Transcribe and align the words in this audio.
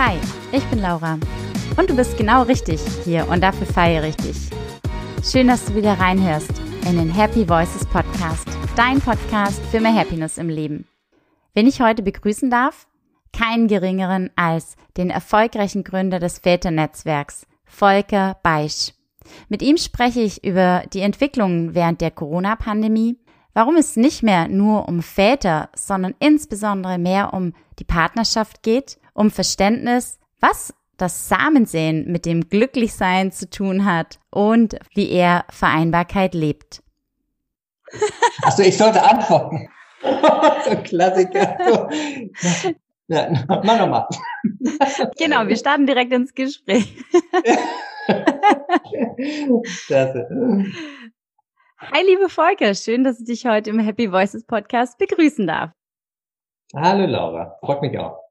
Hi, 0.00 0.16
ich 0.52 0.62
bin 0.66 0.78
Laura 0.78 1.18
und 1.76 1.90
du 1.90 1.96
bist 1.96 2.16
genau 2.16 2.42
richtig 2.42 2.80
hier 3.02 3.28
und 3.28 3.42
dafür 3.42 3.66
feiere 3.66 4.04
ich 4.04 4.16
dich. 4.16 4.48
Schön, 5.24 5.48
dass 5.48 5.64
du 5.64 5.74
wieder 5.74 5.98
reinhörst 5.98 6.52
in 6.88 6.98
den 6.98 7.10
Happy 7.10 7.48
Voices 7.48 7.84
Podcast, 7.84 8.46
dein 8.76 9.00
Podcast 9.00 9.60
für 9.72 9.80
mehr 9.80 9.92
Happiness 9.92 10.38
im 10.38 10.50
Leben. 10.50 10.86
Wen 11.52 11.66
ich 11.66 11.80
heute 11.80 12.04
begrüßen 12.04 12.48
darf? 12.48 12.86
Keinen 13.32 13.66
geringeren 13.66 14.30
als 14.36 14.76
den 14.96 15.10
erfolgreichen 15.10 15.82
Gründer 15.82 16.20
des 16.20 16.38
Väternetzwerks, 16.38 17.48
Volker 17.64 18.36
Beisch. 18.44 18.94
Mit 19.48 19.62
ihm 19.62 19.78
spreche 19.78 20.20
ich 20.20 20.44
über 20.44 20.84
die 20.92 21.00
Entwicklungen 21.00 21.74
während 21.74 22.00
der 22.02 22.12
Corona-Pandemie, 22.12 23.18
warum 23.52 23.74
es 23.74 23.96
nicht 23.96 24.22
mehr 24.22 24.46
nur 24.46 24.86
um 24.86 25.02
Väter, 25.02 25.70
sondern 25.74 26.14
insbesondere 26.20 26.98
mehr 26.98 27.34
um 27.34 27.52
die 27.80 27.84
Partnerschaft 27.84 28.62
geht, 28.62 28.98
um 29.18 29.30
Verständnis, 29.32 30.20
was 30.40 30.72
das 30.96 31.28
Samensehen 31.28 32.10
mit 32.10 32.24
dem 32.24 32.48
Glücklichsein 32.48 33.32
zu 33.32 33.50
tun 33.50 33.84
hat 33.84 34.20
und 34.30 34.78
wie 34.94 35.10
er 35.10 35.44
Vereinbarkeit 35.50 36.34
lebt. 36.34 36.82
Achso, 38.42 38.62
ich 38.62 38.76
sollte 38.76 39.02
antworten. 39.02 39.68
so 40.02 40.70
ein 40.70 40.82
Klassiker. 40.84 41.58
So. 41.66 42.72
Ja, 43.08 43.30
mach 43.48 43.78
nochmal. 43.78 44.06
Genau, 45.18 45.46
wir 45.48 45.56
starten 45.56 45.86
direkt 45.86 46.12
ins 46.12 46.34
Gespräch. 46.34 46.94
Klasse. 49.86 50.28
Hi, 51.80 52.02
liebe 52.06 52.28
Volker, 52.28 52.74
schön, 52.74 53.02
dass 53.02 53.18
ich 53.18 53.26
dich 53.26 53.46
heute 53.46 53.70
im 53.70 53.78
Happy 53.80 54.12
Voices 54.12 54.44
Podcast 54.44 54.98
begrüßen 54.98 55.46
darf. 55.46 55.70
Hallo 56.74 57.06
Laura, 57.06 57.56
freut 57.60 57.82
mich 57.82 57.98
auch. 57.98 58.27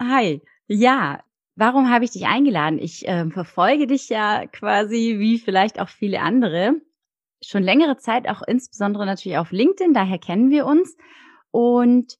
Hi, 0.00 0.40
ja, 0.66 1.22
warum 1.56 1.90
habe 1.90 2.04
ich 2.04 2.12
dich 2.12 2.26
eingeladen? 2.26 2.78
Ich 2.78 3.06
äh, 3.08 3.28
verfolge 3.30 3.86
dich 3.86 4.08
ja 4.08 4.46
quasi 4.46 5.16
wie 5.18 5.38
vielleicht 5.38 5.80
auch 5.80 5.88
viele 5.88 6.20
andere 6.20 6.80
schon 7.42 7.62
längere 7.62 7.96
Zeit, 7.96 8.28
auch 8.28 8.42
insbesondere 8.42 9.06
natürlich 9.06 9.38
auf 9.38 9.52
LinkedIn, 9.52 9.94
daher 9.94 10.18
kennen 10.18 10.50
wir 10.50 10.66
uns. 10.66 10.96
Und 11.50 12.18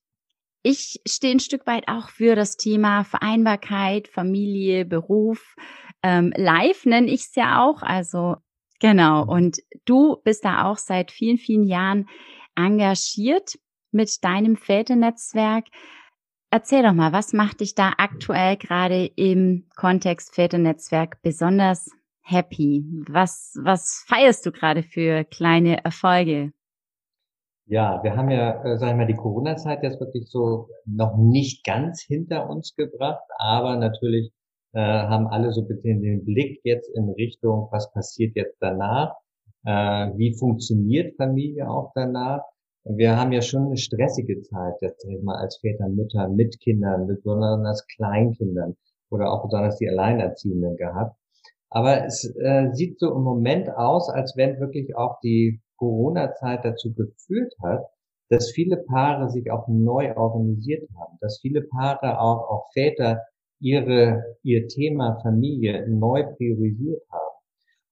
ich 0.62 1.01
stehe 1.07 1.35
ein 1.35 1.41
Stück 1.41 1.67
weit 1.67 1.89
auch 1.89 2.09
für 2.11 2.37
das 2.37 2.57
Thema 2.57 3.05
Vereinbarkeit, 3.05 4.09
Familie, 4.09 4.85
Beruf. 4.85 5.57
Ähm, 6.03 6.33
live 6.37 6.85
nenne 6.85 7.09
ich 7.09 7.23
es 7.23 7.35
ja 7.35 7.65
auch, 7.65 7.83
also 7.83 8.37
Genau. 8.81 9.25
Und 9.25 9.59
du 9.85 10.17
bist 10.25 10.45
da 10.45 10.65
auch 10.65 10.79
seit 10.79 11.11
vielen, 11.11 11.39
vielen 11.39 11.65
Jahren 11.65 12.09
engagiert 12.55 13.59
mit 13.91 14.23
deinem 14.25 14.57
Väternetzwerk. 14.57 15.67
Erzähl 16.51 16.83
doch 16.83 16.95
mal, 16.95 17.13
was 17.13 17.35
macht 17.35 17.61
dich 17.61 17.75
da 17.75 17.93
aktuell 17.99 18.57
gerade 18.57 19.05
im 19.17 19.67
Kontext 19.77 20.35
Väternetzwerk 20.35 21.21
besonders 21.21 21.91
happy? 22.23 22.85
Was, 23.07 23.55
was 23.63 24.05
feierst 24.09 24.47
du 24.47 24.53
gerade 24.53 24.83
für 24.83 25.25
kleine 25.25 25.85
Erfolge? 25.85 26.53
Ja, 27.67 28.03
wir 28.03 28.17
haben 28.17 28.31
ja, 28.31 28.65
äh, 28.65 28.79
sag 28.79 28.91
ich 28.91 28.97
mal, 28.97 29.07
die 29.07 29.15
Corona-Zeit 29.15 29.83
jetzt 29.83 30.01
wirklich 30.01 30.31
so 30.31 30.71
noch 30.87 31.19
nicht 31.19 31.67
ganz 31.67 32.01
hinter 32.01 32.49
uns 32.49 32.75
gebracht, 32.75 33.25
aber 33.37 33.77
natürlich 33.77 34.33
äh, 34.73 34.81
haben 34.81 35.27
alle 35.27 35.53
so 35.53 35.67
bitte 35.67 35.83
den 35.83 36.25
Blick 36.25 36.61
jetzt 36.65 36.89
in 36.97 37.11
Richtung, 37.11 37.69
was 37.71 37.93
passiert 37.93 38.37
jetzt 38.37 38.57
danach, 38.61 39.13
äh, 39.67 39.71
wie 40.17 40.35
funktioniert 40.35 41.15
Familie 41.17 41.69
auch 41.69 41.93
danach. 41.95 42.41
Wir 42.91 43.19
haben 43.19 43.33
ja 43.33 43.42
schon 43.42 43.67
eine 43.67 43.77
stressige 43.77 44.41
Zeit, 44.41 44.81
jetzt 44.81 45.03
sag 45.03 45.12
ich 45.12 45.22
mal, 45.22 45.36
als 45.36 45.58
Väter, 45.58 45.89
Mütter 45.89 46.28
mit 46.28 46.58
Kindern, 46.61 47.06
besonders 47.06 47.86
Kleinkindern 47.86 48.77
oder 49.11 49.30
auch 49.30 49.42
besonders 49.42 49.77
die 49.77 49.89
Alleinerziehenden 49.89 50.77
gehabt. 50.77 51.14
Aber 51.70 52.06
es 52.06 52.25
äh, 52.25 52.70
sieht 52.72 52.98
so 52.98 53.14
im 53.14 53.22
Moment 53.22 53.69
aus, 53.69 54.08
als 54.08 54.34
wenn 54.36 54.58
wirklich 54.58 54.97
auch 54.97 55.20
die 55.20 55.61
Corona-Zeit 55.77 56.64
dazu 56.64 56.95
geführt 56.95 57.52
hat, 57.63 57.85
dass 58.30 58.51
viele 58.51 58.79
Paare 58.79 59.30
sich 59.30 59.51
auch 59.51 59.68
neu 59.68 60.17
organisiert 60.17 60.89
haben, 60.98 61.18
dass 61.20 61.40
viele 61.40 61.63
Paare 61.63 62.18
auch, 62.20 62.48
auch 62.48 62.73
Väter 62.73 63.23
ihre, 63.61 64.36
ihr 64.42 64.67
Thema 64.68 65.18
Familie 65.23 65.86
neu 65.89 66.24
priorisiert 66.24 67.02
haben. 67.11 67.27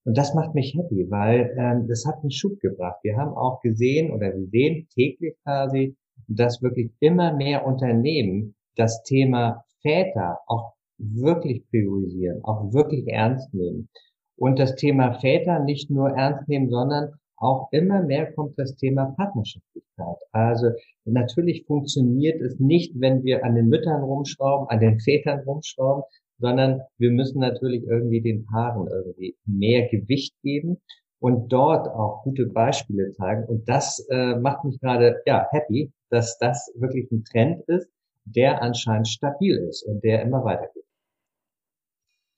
Und 0.07 0.17
das 0.17 0.35
macht 0.35 0.55
mich 0.55 0.73
happy, 0.77 1.11
weil 1.11 1.53
ähm, 1.59 1.89
das 1.89 2.07
hat 2.07 2.21
einen 2.21 2.31
Schub 2.31 2.61
gebracht. 2.61 3.01
Wir 3.03 3.17
haben 3.17 3.35
auch 3.35 3.61
gesehen 3.61 4.13
oder 4.13 4.33
wir 4.33 4.47
sehen 4.47 4.87
täglich 4.95 5.35
quasi, 5.43 5.97
dass 6.29 6.63
wirklich 6.63 6.93
immer 7.01 7.35
mehr 7.35 7.67
Unternehmen 7.67 8.55
das 8.77 9.03
Thema 9.03 9.65
Väter 9.83 10.39
auch 10.47 10.75
wirklich 10.99 11.67
priorisieren, 11.71 12.45
auch 12.45 12.73
wirklich 12.73 13.09
ernst 13.09 13.53
nehmen. 13.53 13.89
Und 14.37 14.61
das 14.61 14.77
Thema 14.77 15.15
Väter 15.15 15.59
nicht 15.65 15.91
nur 15.91 16.11
ernst 16.11 16.49
nehmen, 16.49 16.71
sondern 16.71 17.11
auch 17.37 17.69
immer 17.73 18.03
mehr 18.03 18.33
kommt 18.33 18.57
das 18.59 18.77
Thema 18.77 19.07
Partnerschaftlichkeit. 19.17 20.17
Also 20.31 20.69
natürlich 21.05 21.67
funktioniert 21.67 22.41
es 22.41 22.61
nicht, 22.61 22.93
wenn 23.01 23.25
wir 23.25 23.45
an 23.45 23.57
den 23.57 23.69
Müttern 23.69 24.03
rumschrauben, 24.05 24.69
an 24.69 24.81
den 24.81 25.01
Vätern 25.01 25.41
rumschrauben, 25.41 26.05
sondern 26.39 26.81
wir 26.99 27.11
müssen 27.11 27.41
natürlich 27.41 27.85
irgendwie 27.85 28.21
den 28.21 28.47
Paaren 28.47 28.89
irgendwie 28.89 29.37
mehr 29.47 29.89
Gewicht 29.89 30.35
geben 30.43 30.79
und 31.19 31.49
dort 31.53 31.89
auch 31.89 32.23
gute 32.25 32.47
Beispiele 32.47 33.13
zeigen. 33.13 33.45
Und 33.45 33.69
das 33.69 34.07
äh, 34.11 34.37
macht 34.37 34.65
mich 34.65 34.79
gerade 34.81 35.23
ja 35.27 35.47
happy, 35.51 35.93
dass 36.11 36.39
das 36.39 36.73
wirklich 36.77 37.11
ein 37.11 37.25
Trend 37.25 37.63
ist, 37.69 37.89
der 38.25 38.63
anscheinend 38.63 39.09
stabil 39.09 39.57
ist 39.69 39.83
und 39.85 40.03
der 40.05 40.23
immer 40.23 40.45
weitergeht. 40.45 40.85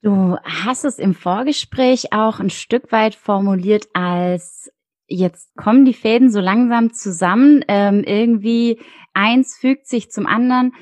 Du 0.00 0.36
hast 0.44 0.84
es 0.84 0.98
im 1.00 1.14
Vorgespräch 1.14 2.12
auch 2.12 2.38
ein 2.38 2.50
Stück 2.50 2.92
weit 2.92 3.16
formuliert 3.16 3.88
als 3.94 4.70
jetzt 5.08 5.56
kommen 5.56 5.84
die 5.84 5.94
Fäden 5.94 6.30
so 6.30 6.38
langsam 6.38 6.92
zusammen, 6.92 7.64
ähm, 7.66 8.04
irgendwie 8.04 8.80
eins 9.14 9.56
fügt 9.56 9.86
sich 9.86 10.10
zum 10.10 10.26
anderen. 10.26 10.72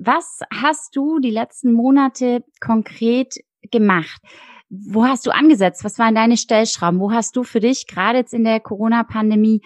Was 0.00 0.40
hast 0.52 0.94
du 0.94 1.18
die 1.18 1.30
letzten 1.30 1.72
Monate 1.72 2.44
konkret 2.60 3.34
gemacht? 3.72 4.22
Wo 4.68 5.04
hast 5.04 5.26
du 5.26 5.30
angesetzt? 5.30 5.82
Was 5.82 5.98
waren 5.98 6.14
deine 6.14 6.36
Stellschrauben? 6.36 7.00
Wo 7.00 7.10
hast 7.10 7.34
du 7.36 7.42
für 7.42 7.58
dich 7.58 7.86
gerade 7.88 8.18
jetzt 8.18 8.32
in 8.32 8.44
der 8.44 8.60
Corona-Pandemie 8.60 9.60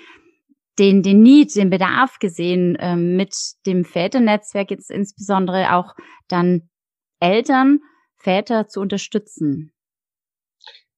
den, 0.78 1.02
den 1.02 1.22
Need, 1.22 1.54
den 1.54 1.68
Bedarf 1.68 2.18
gesehen, 2.18 2.78
ähm, 2.80 3.16
mit 3.16 3.34
dem 3.66 3.84
Väternetzwerk 3.84 4.70
jetzt 4.70 4.90
insbesondere 4.90 5.74
auch 5.74 5.94
dann 6.28 6.70
Eltern, 7.20 7.80
Väter 8.16 8.68
zu 8.68 8.80
unterstützen? 8.80 9.72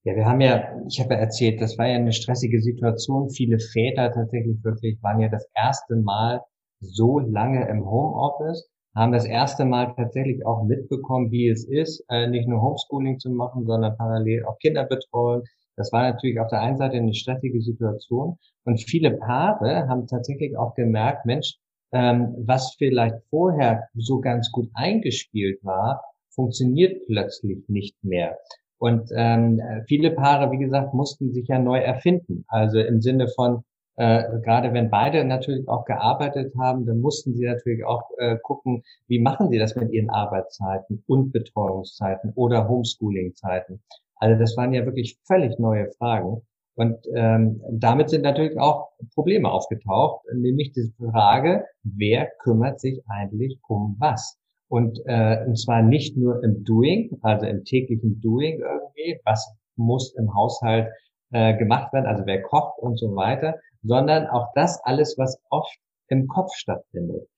Ja, 0.04 0.14
wir 0.14 0.26
haben 0.26 0.42
ja, 0.42 0.62
ich 0.86 1.00
habe 1.00 1.14
ja 1.14 1.20
erzählt, 1.20 1.60
das 1.60 1.76
war 1.76 1.88
ja 1.88 1.96
eine 1.96 2.12
stressige 2.12 2.60
Situation. 2.60 3.30
Viele 3.30 3.58
Väter 3.58 4.12
tatsächlich 4.12 4.62
wirklich 4.62 5.02
waren 5.02 5.18
ja 5.18 5.28
das 5.28 5.48
erste 5.54 5.96
Mal 5.96 6.42
so 6.78 7.18
lange 7.18 7.66
im 7.68 7.84
Homeoffice, 7.84 8.70
haben 8.94 9.12
das 9.12 9.24
erste 9.24 9.64
Mal 9.64 9.92
tatsächlich 9.96 10.46
auch 10.46 10.62
mitbekommen, 10.64 11.30
wie 11.30 11.48
es 11.48 11.64
ist, 11.64 12.04
äh, 12.08 12.26
nicht 12.28 12.48
nur 12.48 12.62
Homeschooling 12.62 13.18
zu 13.18 13.30
machen, 13.30 13.66
sondern 13.66 13.96
parallel 13.96 14.44
auch 14.44 14.58
Kinderbetreuung. 14.58 15.42
Das 15.76 15.92
war 15.92 16.02
natürlich 16.02 16.38
auf 16.38 16.48
der 16.48 16.60
einen 16.60 16.76
Seite 16.76 16.96
eine 16.96 17.14
stressige 17.14 17.60
Situation. 17.60 18.38
Und 18.64 18.80
viele 18.80 19.10
Paare 19.12 19.88
haben 19.88 20.06
tatsächlich 20.06 20.56
auch 20.56 20.74
gemerkt, 20.74 21.26
Mensch, 21.26 21.56
ähm, 21.92 22.34
was 22.46 22.74
vielleicht 22.78 23.16
vorher 23.30 23.88
so 23.94 24.20
ganz 24.20 24.50
gut 24.52 24.68
eingespielt 24.74 25.64
war, 25.64 26.02
funktioniert 26.30 27.02
plötzlich 27.06 27.68
nicht 27.68 27.96
mehr. 28.02 28.36
Und 28.78 29.10
ähm, 29.16 29.60
viele 29.86 30.10
Paare, 30.10 30.50
wie 30.50 30.58
gesagt, 30.58 30.94
mussten 30.94 31.32
sich 31.32 31.48
ja 31.48 31.58
neu 31.58 31.78
erfinden. 31.78 32.44
Also 32.48 32.78
im 32.80 33.00
Sinne 33.00 33.28
von, 33.28 33.64
äh, 33.96 34.22
gerade 34.42 34.72
wenn 34.72 34.90
beide 34.90 35.24
natürlich 35.24 35.68
auch 35.68 35.84
gearbeitet 35.84 36.52
haben, 36.58 36.84
dann 36.86 37.00
mussten 37.00 37.34
sie 37.34 37.44
natürlich 37.44 37.84
auch 37.84 38.02
äh, 38.18 38.36
gucken, 38.42 38.82
wie 39.06 39.20
machen 39.20 39.50
sie 39.50 39.58
das 39.58 39.76
mit 39.76 39.92
ihren 39.92 40.10
Arbeitszeiten 40.10 41.04
und 41.06 41.32
Betreuungszeiten 41.32 42.32
oder 42.34 42.68
Homeschooling-Zeiten. 42.68 43.82
Also 44.16 44.38
das 44.38 44.56
waren 44.56 44.72
ja 44.72 44.84
wirklich 44.84 45.18
völlig 45.24 45.58
neue 45.58 45.90
Fragen. 45.98 46.42
Und 46.76 47.06
ähm, 47.14 47.60
damit 47.70 48.10
sind 48.10 48.22
natürlich 48.22 48.58
auch 48.58 48.88
Probleme 49.14 49.48
aufgetaucht, 49.50 50.24
nämlich 50.34 50.72
die 50.72 50.92
Frage, 50.98 51.64
wer 51.84 52.28
kümmert 52.42 52.80
sich 52.80 53.00
eigentlich 53.06 53.60
um 53.68 53.96
was? 54.00 54.36
Und, 54.68 54.98
äh, 55.06 55.44
und 55.46 55.56
zwar 55.56 55.82
nicht 55.82 56.16
nur 56.16 56.42
im 56.42 56.64
Doing, 56.64 57.16
also 57.22 57.46
im 57.46 57.64
täglichen 57.64 58.20
Doing 58.20 58.60
irgendwie, 58.60 59.20
was 59.24 59.54
muss 59.76 60.14
im 60.16 60.34
Haushalt 60.34 60.88
äh, 61.30 61.56
gemacht 61.56 61.92
werden, 61.92 62.06
also 62.06 62.26
wer 62.26 62.42
kocht 62.42 62.78
und 62.80 62.98
so 62.98 63.14
weiter, 63.14 63.54
sondern 63.84 64.26
auch 64.26 64.48
das 64.54 64.80
alles, 64.82 65.16
was 65.18 65.40
oft 65.50 65.78
im 66.08 66.26
Kopf 66.26 66.54
stattfindet. 66.54 67.28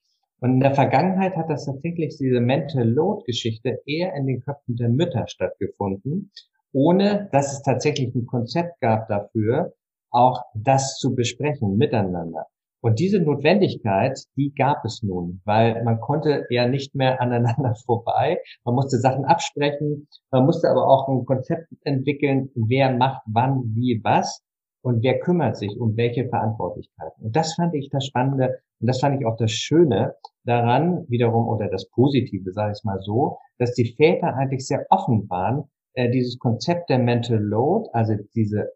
Und 0.41 0.55
in 0.55 0.61
der 0.61 0.75
Vergangenheit 0.75 1.37
hat 1.37 1.49
das 1.49 1.67
tatsächlich 1.67 2.17
diese 2.19 2.41
Mental 2.41 2.89
Load 2.89 3.25
Geschichte 3.27 3.79
eher 3.87 4.15
in 4.15 4.27
den 4.27 4.41
Köpfen 4.43 4.77
der 4.77 4.89
Mütter 4.89 5.27
stattgefunden, 5.27 6.31
ohne 6.73 7.29
dass 7.33 7.53
es 7.53 7.63
tatsächlich 7.63 8.15
ein 8.15 8.27
Konzept 8.27 8.81
gab 8.81 9.09
dafür, 9.09 9.73
auch 10.11 10.43
das 10.55 10.99
zu 10.99 11.15
besprechen 11.15 11.77
miteinander. 11.77 12.47
Und 12.83 13.01
diese 13.01 13.19
Notwendigkeit, 13.19 14.17
die 14.37 14.53
gab 14.55 14.85
es 14.85 15.03
nun, 15.03 15.41
weil 15.45 15.83
man 15.83 15.99
konnte 16.01 16.47
ja 16.51 16.69
nicht 16.69 16.95
mehr 16.95 17.21
aneinander 17.21 17.75
vorbei. 17.85 18.39
Man 18.65 18.75
musste 18.75 18.99
Sachen 18.99 19.25
absprechen, 19.25 20.07
man 20.31 20.45
musste 20.45 20.69
aber 20.69 20.87
auch 20.87 21.09
ein 21.09 21.25
Konzept 21.25 21.69
entwickeln, 21.83 22.51
wer 22.55 22.93
macht 22.95 23.23
wann, 23.27 23.75
wie, 23.75 24.01
was 24.05 24.46
und 24.87 25.03
wer 25.03 25.19
kümmert 25.19 25.57
sich 25.57 25.81
um 25.81 25.97
welche 25.97 26.29
Verantwortlichkeiten. 26.29 27.25
Und 27.25 27.35
das 27.35 27.55
fand 27.55 27.75
ich 27.75 27.91
das 27.91 28.07
Spannende 28.07 28.61
und 28.81 28.87
das 28.87 29.01
fand 29.01 29.21
ich 29.21 29.27
auch 29.27 29.37
das 29.37 29.51
Schöne 29.51 30.15
daran 30.45 31.05
wiederum 31.09 31.49
oder 31.49 31.67
das 31.67 31.91
Positive, 31.91 32.53
sage 32.53 32.75
ich 32.77 32.85
mal 32.85 33.01
so, 33.01 33.39
dass 33.59 33.75
die 33.75 33.97
Väter 33.97 34.37
eigentlich 34.37 34.65
sehr 34.65 34.87
offen 34.91 35.29
waren, 35.29 35.65
äh, 35.95 36.09
dieses 36.09 36.39
Konzept 36.39 36.89
der 36.89 37.01
Mental 37.01 37.43
Load, 37.43 37.89
also 37.95 38.15
diese 38.37 38.71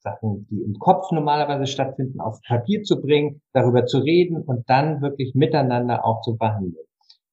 Sachen, 0.00 0.48
die 0.50 0.60
im 0.60 0.74
Kopf 0.80 1.12
normalerweise 1.12 1.68
stattfinden, 1.68 2.20
auf 2.20 2.40
Papier 2.44 2.82
zu 2.82 3.00
bringen, 3.00 3.40
darüber 3.52 3.86
zu 3.86 3.98
reden 3.98 4.42
und 4.42 4.68
dann 4.68 5.02
wirklich 5.02 5.36
miteinander 5.36 6.04
auch 6.04 6.20
zu 6.22 6.36
behandeln. 6.36 6.84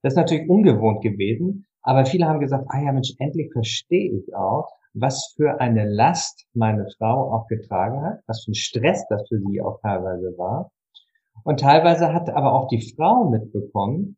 Das 0.03 0.13
ist 0.13 0.17
natürlich 0.17 0.47
ungewohnt 0.47 1.01
gewesen, 1.01 1.65
aber 1.81 2.05
viele 2.05 2.27
haben 2.27 2.39
gesagt, 2.39 2.65
ah 2.67 2.83
ja 2.83 2.91
Mensch, 2.91 3.15
endlich 3.17 3.51
verstehe 3.51 4.11
ich 4.11 4.35
auch, 4.35 4.69
was 4.95 5.33
für 5.35 5.59
eine 5.59 5.85
Last 5.85 6.45
meine 6.53 6.87
Frau 6.97 7.33
auch 7.33 7.47
getragen 7.47 8.01
hat, 8.01 8.19
was 8.27 8.45
für 8.45 8.51
ein 8.51 8.55
Stress 8.55 9.05
das 9.09 9.27
für 9.27 9.39
sie 9.39 9.61
auch 9.61 9.79
teilweise 9.81 10.37
war. 10.37 10.71
Und 11.43 11.59
teilweise 11.59 12.13
hat 12.13 12.29
aber 12.29 12.53
auch 12.53 12.67
die 12.69 12.93
Frau 12.95 13.29
mitbekommen, 13.29 14.17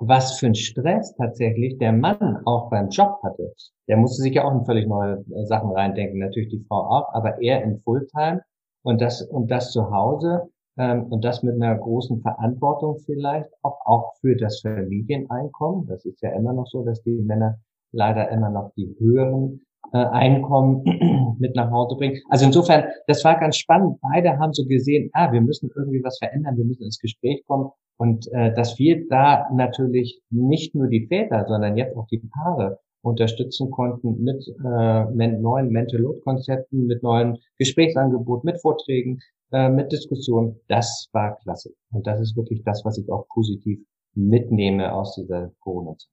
was 0.00 0.38
für 0.38 0.46
ein 0.46 0.54
Stress 0.54 1.14
tatsächlich 1.16 1.78
der 1.78 1.92
Mann 1.92 2.42
auch 2.44 2.70
beim 2.70 2.88
Job 2.88 3.18
hatte. 3.22 3.52
Der 3.88 3.96
musste 3.96 4.22
sich 4.22 4.34
ja 4.34 4.44
auch 4.44 4.54
in 4.54 4.64
völlig 4.64 4.86
neue 4.86 5.24
äh, 5.34 5.44
Sachen 5.44 5.70
reindenken, 5.72 6.18
natürlich 6.18 6.50
die 6.50 6.64
Frau 6.66 6.88
auch, 6.88 7.14
aber 7.14 7.40
er 7.42 7.62
in 7.62 7.80
Fulltime 7.80 8.42
und 8.82 9.00
das 9.00 9.22
und 9.22 9.50
das 9.50 9.70
zu 9.70 9.90
Hause 9.90 10.50
ähm, 10.76 11.04
und 11.04 11.24
das 11.24 11.42
mit 11.42 11.54
einer 11.54 11.76
großen 11.76 12.20
Verantwortung 12.22 12.98
vielleicht 12.98 13.50
auch 13.62 13.78
auch 13.84 14.14
für 14.20 14.36
das 14.36 14.60
Familieneinkommen. 14.60 15.86
Das 15.86 16.04
ist 16.04 16.22
ja 16.22 16.30
immer 16.30 16.52
noch 16.52 16.66
so, 16.66 16.84
dass 16.84 17.02
die 17.02 17.20
Männer 17.20 17.58
leider 17.92 18.30
immer 18.30 18.50
noch 18.50 18.72
die 18.74 18.96
höheren 18.98 19.60
Einkommen 19.90 21.36
mit 21.38 21.54
nach 21.54 21.70
Hause 21.70 21.96
bringen. 21.96 22.20
Also 22.30 22.46
insofern, 22.46 22.84
das 23.06 23.24
war 23.24 23.38
ganz 23.38 23.56
spannend. 23.56 23.98
Beide 24.00 24.38
haben 24.38 24.52
so 24.52 24.64
gesehen, 24.64 25.10
ah, 25.12 25.32
wir 25.32 25.40
müssen 25.40 25.70
irgendwie 25.76 26.02
was 26.02 26.18
verändern, 26.18 26.56
wir 26.56 26.64
müssen 26.64 26.84
ins 26.84 26.98
Gespräch 26.98 27.44
kommen. 27.46 27.70
Und 27.98 28.26
äh, 28.32 28.54
dass 28.54 28.78
wir 28.78 29.06
da 29.08 29.46
natürlich 29.52 30.20
nicht 30.30 30.74
nur 30.74 30.88
die 30.88 31.06
Väter, 31.06 31.44
sondern 31.46 31.76
jetzt 31.76 31.96
auch 31.96 32.06
die 32.06 32.18
Paare 32.18 32.78
unterstützen 33.02 33.70
konnten 33.70 34.22
mit 34.22 34.46
äh, 34.64 35.28
neuen 35.38 35.70
Mental 35.70 36.00
Load 36.00 36.20
Konzepten, 36.20 36.86
mit 36.86 37.02
neuen 37.02 37.38
Gesprächsangeboten, 37.58 38.46
mit 38.46 38.60
Vorträgen, 38.60 39.18
äh, 39.50 39.68
mit 39.68 39.92
Diskussionen. 39.92 40.58
Das 40.68 41.08
war 41.12 41.36
klasse. 41.42 41.74
Und 41.90 42.06
das 42.06 42.20
ist 42.20 42.36
wirklich 42.36 42.62
das, 42.64 42.84
was 42.84 42.98
ich 42.98 43.10
auch 43.10 43.26
positiv 43.28 43.80
mitnehme 44.14 44.92
aus 44.92 45.14
dieser 45.14 45.50
Corona-Zeit. 45.60 46.08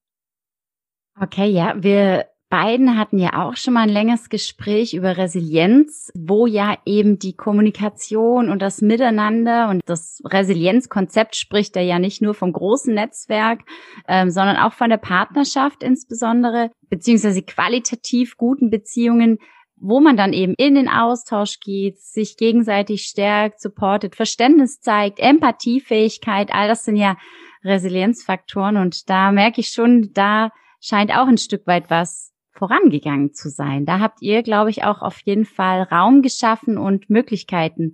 Okay, 1.21 1.49
ja, 1.49 1.75
wir 1.77 2.25
beiden 2.49 2.97
hatten 2.97 3.19
ja 3.19 3.45
auch 3.45 3.55
schon 3.55 3.75
mal 3.75 3.83
ein 3.83 3.89
längeres 3.89 4.29
Gespräch 4.29 4.95
über 4.95 5.17
Resilienz, 5.17 6.11
wo 6.15 6.47
ja 6.47 6.77
eben 6.85 7.19
die 7.19 7.35
Kommunikation 7.35 8.49
und 8.49 8.61
das 8.61 8.81
Miteinander 8.81 9.69
und 9.69 9.81
das 9.85 10.21
Resilienzkonzept 10.25 11.35
spricht 11.35 11.75
er 11.75 11.83
ja 11.83 11.99
nicht 11.99 12.21
nur 12.21 12.33
vom 12.33 12.51
großen 12.51 12.93
Netzwerk, 12.93 13.61
ähm, 14.07 14.31
sondern 14.31 14.57
auch 14.57 14.73
von 14.73 14.89
der 14.89 14.97
Partnerschaft 14.97 15.83
insbesondere, 15.83 16.71
beziehungsweise 16.89 17.43
qualitativ 17.43 18.35
guten 18.35 18.71
Beziehungen, 18.71 19.37
wo 19.75 19.99
man 19.99 20.17
dann 20.17 20.33
eben 20.33 20.55
in 20.55 20.75
den 20.75 20.89
Austausch 20.89 21.59
geht, 21.59 21.99
sich 21.99 22.35
gegenseitig 22.35 23.03
stärkt, 23.03 23.61
supportet, 23.61 24.15
Verständnis 24.15 24.79
zeigt, 24.81 25.19
Empathiefähigkeit, 25.19 26.51
all 26.51 26.67
das 26.67 26.83
sind 26.83 26.95
ja 26.95 27.15
Resilienzfaktoren 27.63 28.77
und 28.77 29.09
da 29.09 29.31
merke 29.31 29.61
ich 29.61 29.69
schon, 29.69 30.11
da 30.13 30.49
scheint 30.81 31.11
auch 31.11 31.27
ein 31.27 31.37
Stück 31.37 31.67
weit 31.67 31.89
was 31.89 32.29
vorangegangen 32.59 33.33
zu 33.33 33.49
sein. 33.49 33.85
Da 33.85 33.99
habt 33.99 34.21
ihr, 34.21 34.43
glaube 34.43 34.69
ich, 34.69 34.83
auch 34.83 35.01
auf 35.01 35.19
jeden 35.21 35.45
Fall 35.45 35.83
Raum 35.83 36.21
geschaffen 36.21 36.77
und 36.77 37.09
Möglichkeiten 37.09 37.93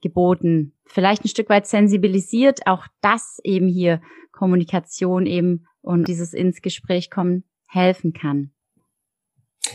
geboten. 0.00 0.72
Vielleicht 0.86 1.24
ein 1.24 1.28
Stück 1.28 1.50
weit 1.50 1.66
sensibilisiert, 1.66 2.66
auch 2.66 2.86
das 3.02 3.38
eben 3.44 3.68
hier 3.68 4.00
Kommunikation 4.32 5.26
eben 5.26 5.66
und 5.82 6.08
dieses 6.08 6.32
ins 6.32 6.62
Gespräch 6.62 7.10
kommen 7.10 7.44
helfen 7.66 8.12
kann. 8.12 8.52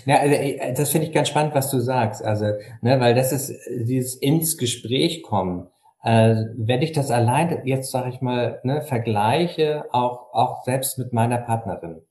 Ja, 0.05 0.17
also, 0.17 0.35
das 0.75 0.89
finde 0.89 1.07
ich 1.07 1.13
ganz 1.13 1.29
spannend, 1.29 1.53
was 1.53 1.69
du 1.69 1.79
sagst. 1.79 2.23
Also, 2.23 2.45
ne, 2.81 2.99
weil 2.99 3.13
das 3.13 3.31
ist 3.31 3.53
dieses 3.69 4.15
ins 4.15 4.57
Gespräch 4.57 5.21
kommen. 5.21 5.67
Äh, 6.03 6.45
wenn 6.57 6.81
ich 6.81 6.94
das 6.94 7.11
allein 7.11 7.61
jetzt 7.65 7.91
sage 7.91 8.09
ich 8.09 8.21
mal 8.21 8.59
ne, 8.63 8.81
vergleiche, 8.81 9.85
auch 9.91 10.33
auch 10.33 10.63
selbst 10.63 10.97
mit 10.97 11.13
meiner 11.13 11.37
Partnerin, 11.37 12.01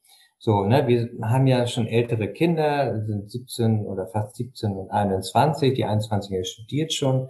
so, 0.42 0.64
ne, 0.64 0.88
wir 0.88 1.10
haben 1.22 1.46
ja 1.46 1.66
schon 1.66 1.86
ältere 1.86 2.28
Kinder, 2.28 3.04
sind 3.04 3.30
17 3.30 3.84
oder 3.84 4.06
fast 4.06 4.36
17 4.36 4.72
und 4.72 4.90
21, 4.90 5.74
die 5.74 5.84
21 5.84 6.48
studiert 6.48 6.94
schon. 6.94 7.28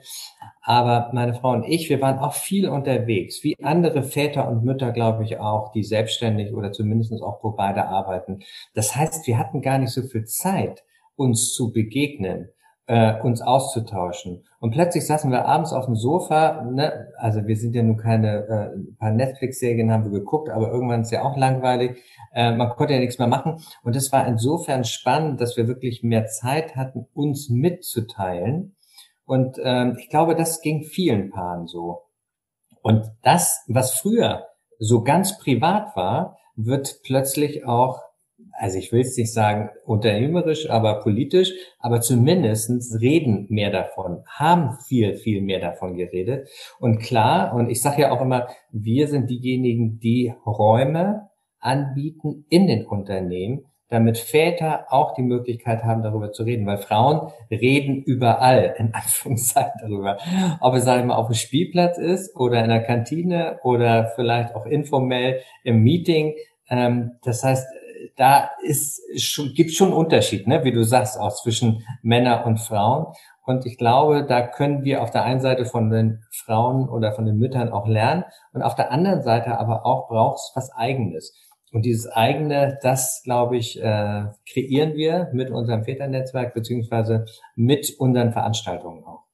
Aber 0.62 1.10
meine 1.12 1.34
Frau 1.34 1.50
und 1.50 1.64
ich, 1.64 1.90
wir 1.90 2.00
waren 2.00 2.20
auch 2.20 2.34
viel 2.34 2.68
unterwegs, 2.68 3.42
wie 3.42 3.56
andere 3.60 4.04
Väter 4.04 4.48
und 4.48 4.62
Mütter, 4.62 4.92
glaube 4.92 5.24
ich, 5.24 5.40
auch, 5.40 5.72
die 5.72 5.82
selbstständig 5.82 6.54
oder 6.54 6.70
zumindest 6.70 7.20
auch 7.20 7.42
wo 7.42 7.50
beide 7.50 7.88
arbeiten. 7.88 8.44
Das 8.74 8.94
heißt, 8.94 9.26
wir 9.26 9.38
hatten 9.38 9.60
gar 9.60 9.78
nicht 9.78 9.90
so 9.90 10.02
viel 10.02 10.24
Zeit, 10.26 10.84
uns 11.16 11.52
zu 11.52 11.72
begegnen 11.72 12.50
äh, 12.90 13.20
uns 13.22 13.40
auszutauschen. 13.40 14.42
Und 14.58 14.72
plötzlich 14.72 15.06
saßen 15.06 15.30
wir 15.30 15.46
abends 15.46 15.72
auf 15.72 15.86
dem 15.86 15.94
Sofa, 15.94 16.64
ne? 16.64 17.06
also 17.18 17.46
wir 17.46 17.56
sind 17.56 17.76
ja 17.76 17.84
nun 17.84 17.96
keine, 17.96 18.38
äh, 18.48 18.96
paar 18.98 19.12
Netflix-Serien 19.12 19.92
haben 19.92 20.10
wir 20.10 20.10
geguckt, 20.10 20.50
aber 20.50 20.72
irgendwann 20.72 21.02
ist 21.02 21.12
ja 21.12 21.22
auch 21.22 21.36
langweilig. 21.36 22.02
Äh, 22.34 22.50
man 22.56 22.68
konnte 22.70 22.94
ja 22.94 22.98
nichts 22.98 23.20
mehr 23.20 23.28
machen. 23.28 23.62
Und 23.84 23.94
es 23.94 24.10
war 24.10 24.26
insofern 24.26 24.82
spannend, 24.82 25.40
dass 25.40 25.56
wir 25.56 25.68
wirklich 25.68 26.02
mehr 26.02 26.26
Zeit 26.26 26.74
hatten, 26.74 27.06
uns 27.14 27.48
mitzuteilen. 27.48 28.74
Und 29.24 29.60
ähm, 29.62 29.96
ich 30.00 30.08
glaube, 30.08 30.34
das 30.34 30.60
ging 30.60 30.82
vielen 30.82 31.30
Paaren 31.30 31.68
so. 31.68 32.02
Und 32.82 33.08
das, 33.22 33.62
was 33.68 33.94
früher 33.94 34.46
so 34.80 35.04
ganz 35.04 35.38
privat 35.38 35.94
war, 35.94 36.38
wird 36.56 37.02
plötzlich 37.04 37.64
auch 37.64 38.00
also 38.60 38.76
ich 38.76 38.92
will 38.92 39.00
es 39.00 39.16
nicht 39.16 39.32
sagen 39.32 39.70
unternehmerisch, 39.86 40.68
aber 40.68 41.00
politisch, 41.00 41.50
aber 41.78 42.02
zumindestens 42.02 43.00
reden 43.00 43.46
mehr 43.48 43.70
davon, 43.70 44.22
haben 44.26 44.76
viel, 44.86 45.14
viel 45.14 45.40
mehr 45.40 45.60
davon 45.60 45.96
geredet. 45.96 46.46
Und 46.78 46.98
klar, 46.98 47.54
und 47.54 47.70
ich 47.70 47.80
sage 47.80 48.02
ja 48.02 48.10
auch 48.10 48.20
immer, 48.20 48.48
wir 48.70 49.08
sind 49.08 49.30
diejenigen, 49.30 49.98
die 49.98 50.34
Räume 50.44 51.30
anbieten 51.58 52.44
in 52.50 52.66
den 52.66 52.84
Unternehmen, 52.84 53.64
damit 53.88 54.18
Väter 54.18 54.84
auch 54.90 55.14
die 55.14 55.22
Möglichkeit 55.22 55.82
haben, 55.82 56.02
darüber 56.02 56.30
zu 56.30 56.42
reden, 56.42 56.66
weil 56.66 56.78
Frauen 56.78 57.32
reden 57.50 58.02
überall, 58.02 58.74
in 58.76 58.90
Anführungszeichen 58.92 59.80
darüber. 59.80 60.18
Ob 60.60 60.74
es, 60.74 60.84
sag 60.84 61.00
ich 61.00 61.06
mal, 61.06 61.16
auf 61.16 61.28
dem 61.28 61.34
Spielplatz 61.34 61.96
ist 61.96 62.36
oder 62.36 62.62
in 62.62 62.68
der 62.68 62.82
Kantine 62.82 63.58
oder 63.62 64.12
vielleicht 64.16 64.54
auch 64.54 64.66
informell 64.66 65.40
im 65.64 65.82
Meeting. 65.82 66.34
Ähm, 66.68 67.12
das 67.24 67.42
heißt, 67.42 67.66
da 68.20 68.50
ist 68.62 69.00
schon, 69.18 69.54
gibt 69.54 69.72
schon 69.72 69.94
Unterschied, 69.94 70.46
ne? 70.46 70.62
wie 70.62 70.72
du 70.72 70.84
sagst, 70.84 71.18
auch 71.18 71.34
zwischen 71.34 71.86
Männer 72.02 72.44
und 72.44 72.58
Frauen. 72.58 73.06
Und 73.46 73.64
ich 73.64 73.78
glaube, 73.78 74.26
da 74.26 74.46
können 74.46 74.84
wir 74.84 75.02
auf 75.02 75.10
der 75.10 75.24
einen 75.24 75.40
Seite 75.40 75.64
von 75.64 75.88
den 75.88 76.22
Frauen 76.30 76.90
oder 76.90 77.12
von 77.12 77.24
den 77.24 77.38
Müttern 77.38 77.70
auch 77.70 77.88
lernen 77.88 78.24
und 78.52 78.60
auf 78.60 78.74
der 78.74 78.92
anderen 78.92 79.22
Seite 79.22 79.58
aber 79.58 79.86
auch 79.86 80.08
braucht 80.08 80.36
es 80.36 80.52
was 80.54 80.70
Eigenes. 80.70 81.34
Und 81.72 81.86
dieses 81.86 82.08
eigene, 82.12 82.78
das 82.82 83.22
glaube 83.24 83.56
ich, 83.56 83.80
äh, 83.80 84.26
kreieren 84.52 84.96
wir 84.96 85.30
mit 85.32 85.50
unserem 85.50 85.84
Väternetzwerk 85.84 86.52
beziehungsweise 86.52 87.24
mit 87.56 87.94
unseren 87.98 88.32
Veranstaltungen 88.32 89.02
auch. 89.02 89.24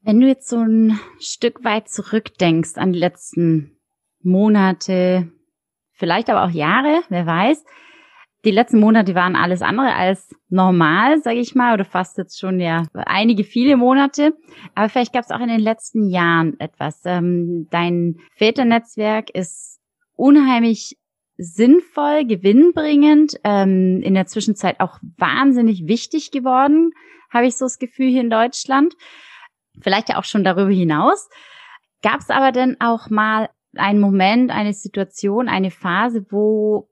Wenn 0.00 0.18
du 0.18 0.26
jetzt 0.26 0.48
so 0.48 0.58
ein 0.58 0.98
Stück 1.20 1.62
weit 1.62 1.88
zurückdenkst 1.88 2.78
an 2.78 2.92
die 2.92 2.98
letzten 2.98 3.78
Monate, 4.22 5.30
vielleicht 5.94 6.30
aber 6.30 6.44
auch 6.44 6.50
Jahre, 6.50 7.02
wer 7.08 7.26
weiß. 7.26 7.64
Die 8.44 8.50
letzten 8.50 8.78
Monate 8.78 9.14
waren 9.14 9.36
alles 9.36 9.62
andere 9.62 9.94
als 9.94 10.34
normal, 10.50 11.22
sage 11.22 11.38
ich 11.38 11.54
mal, 11.54 11.72
oder 11.72 11.86
fast 11.86 12.18
jetzt 12.18 12.38
schon 12.38 12.60
ja 12.60 12.82
einige 12.92 13.42
viele 13.42 13.78
Monate. 13.78 14.34
Aber 14.74 14.90
vielleicht 14.90 15.14
gab 15.14 15.24
es 15.24 15.30
auch 15.30 15.40
in 15.40 15.48
den 15.48 15.60
letzten 15.60 16.10
Jahren 16.10 16.60
etwas. 16.60 17.00
Ähm, 17.06 17.68
dein 17.70 18.16
Väternetzwerk 18.36 19.30
ist 19.30 19.80
unheimlich 20.14 20.98
sinnvoll, 21.36 22.26
gewinnbringend, 22.26 23.40
ähm, 23.44 24.02
in 24.02 24.14
der 24.14 24.26
Zwischenzeit 24.26 24.78
auch 24.78 24.98
wahnsinnig 25.16 25.86
wichtig 25.86 26.30
geworden, 26.30 26.90
habe 27.30 27.46
ich 27.46 27.56
so 27.56 27.64
das 27.64 27.78
Gefühl 27.78 28.08
hier 28.08 28.20
in 28.20 28.30
Deutschland. 28.30 28.94
Vielleicht 29.80 30.10
ja 30.10 30.18
auch 30.18 30.24
schon 30.24 30.44
darüber 30.44 30.70
hinaus. 30.70 31.28
Gab 32.02 32.20
es 32.20 32.30
aber 32.30 32.52
denn 32.52 32.80
auch 32.80 33.10
mal 33.10 33.48
ein 33.76 34.00
Moment, 34.00 34.50
eine 34.50 34.72
Situation, 34.72 35.48
eine 35.48 35.70
Phase, 35.70 36.26
wo, 36.30 36.88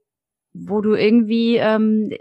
wo 0.53 0.81
du 0.81 0.93
irgendwie, 0.93 1.57
ähm, 1.57 2.11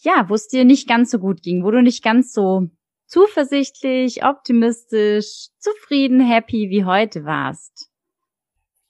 ja, 0.00 0.26
wo 0.28 0.34
es 0.34 0.48
dir 0.48 0.64
nicht 0.64 0.88
ganz 0.88 1.10
so 1.10 1.18
gut 1.18 1.42
ging, 1.42 1.64
wo 1.64 1.70
du 1.70 1.82
nicht 1.82 2.02
ganz 2.02 2.32
so 2.32 2.68
zuversichtlich, 3.06 4.24
optimistisch, 4.24 5.48
zufrieden, 5.58 6.20
happy 6.20 6.70
wie 6.70 6.84
heute 6.84 7.24
warst? 7.24 7.90